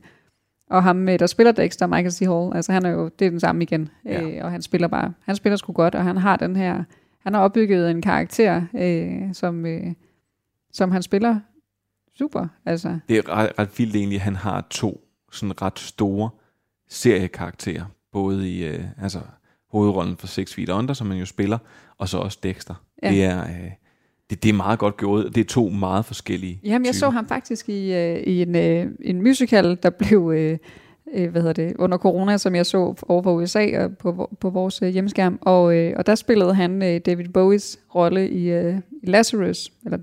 [0.71, 2.19] og ham, øh, der spiller Dexter, Michael C.
[2.19, 3.89] Hall, altså han er jo, det er den samme igen.
[4.05, 4.23] Ja.
[4.23, 6.85] Øh, og han spiller bare, han spiller sgu godt, og han har den her,
[7.23, 9.93] han har opbygget en karakter, øh, som, øh,
[10.73, 11.41] som han spiller
[12.19, 12.47] super.
[12.67, 15.01] Altså, Det er ret, ret vildt egentlig, at han har to
[15.33, 16.31] sådan ret store
[16.89, 19.21] seriekarakterer, både i øh, altså,
[19.73, 21.59] hovedrollen for Six Feet Under, som man jo spiller,
[21.99, 22.75] og så også Dexter.
[23.03, 23.11] Ja.
[23.11, 23.71] Det, er, øh,
[24.31, 25.35] det, det er meget godt gjort.
[25.35, 27.07] Det er to meget forskellige Jamen, jeg typer.
[27.07, 30.59] så ham faktisk i, øh, i en, øh, en musical, der blev, øh,
[31.15, 34.51] øh, hvad hedder det, under corona, som jeg så over på USA og på, på
[34.51, 35.39] vores øh, hjemmeskærm.
[35.43, 39.99] Og, øh, og der spillede han øh, David Bowies rolle i, øh, i Lazarus, eller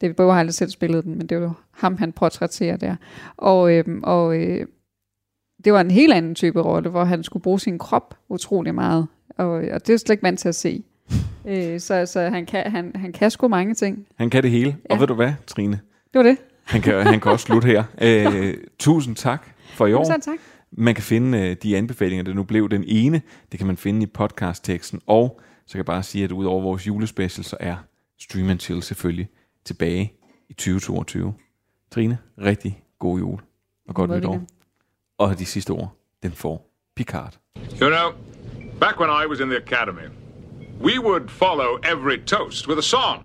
[0.00, 2.96] David Bowie har aldrig selv spillet den, men det var jo ham, han portrætterer der.
[3.36, 4.66] Og, øh, og øh,
[5.64, 9.06] det var en helt anden type rolle, hvor han skulle bruge sin krop utrolig meget.
[9.36, 10.84] Og, og det er jeg slet ikke vant til at se.
[11.46, 14.06] Øh, så så han, kan, han, han kan sgu mange ting.
[14.16, 14.76] Han kan det hele.
[14.90, 14.94] Ja.
[14.94, 15.80] Og ved du hvad, Trine?
[16.12, 16.36] Det var det.
[16.64, 17.84] Han kan, han kan også slutte her.
[18.02, 20.04] Øh, tusind tak for i år.
[20.04, 20.38] Tusind tak.
[20.72, 23.22] Man kan finde øh, de anbefalinger, der nu blev den ene.
[23.52, 25.00] Det kan man finde i podcastteksten.
[25.06, 27.76] Og så kan jeg bare sige, at udover vores julespecial, så er
[28.18, 29.28] Stream Chill selvfølgelig
[29.64, 30.12] tilbage
[30.48, 31.34] i 2022.
[31.90, 33.40] Trine, rigtig god jul
[33.88, 34.42] og godt nytår.
[35.18, 37.38] Og de sidste ord, den får Picard.
[37.82, 38.12] You know,
[38.80, 40.19] back when I was in the academy,
[40.80, 43.24] we would follow every toast with a song.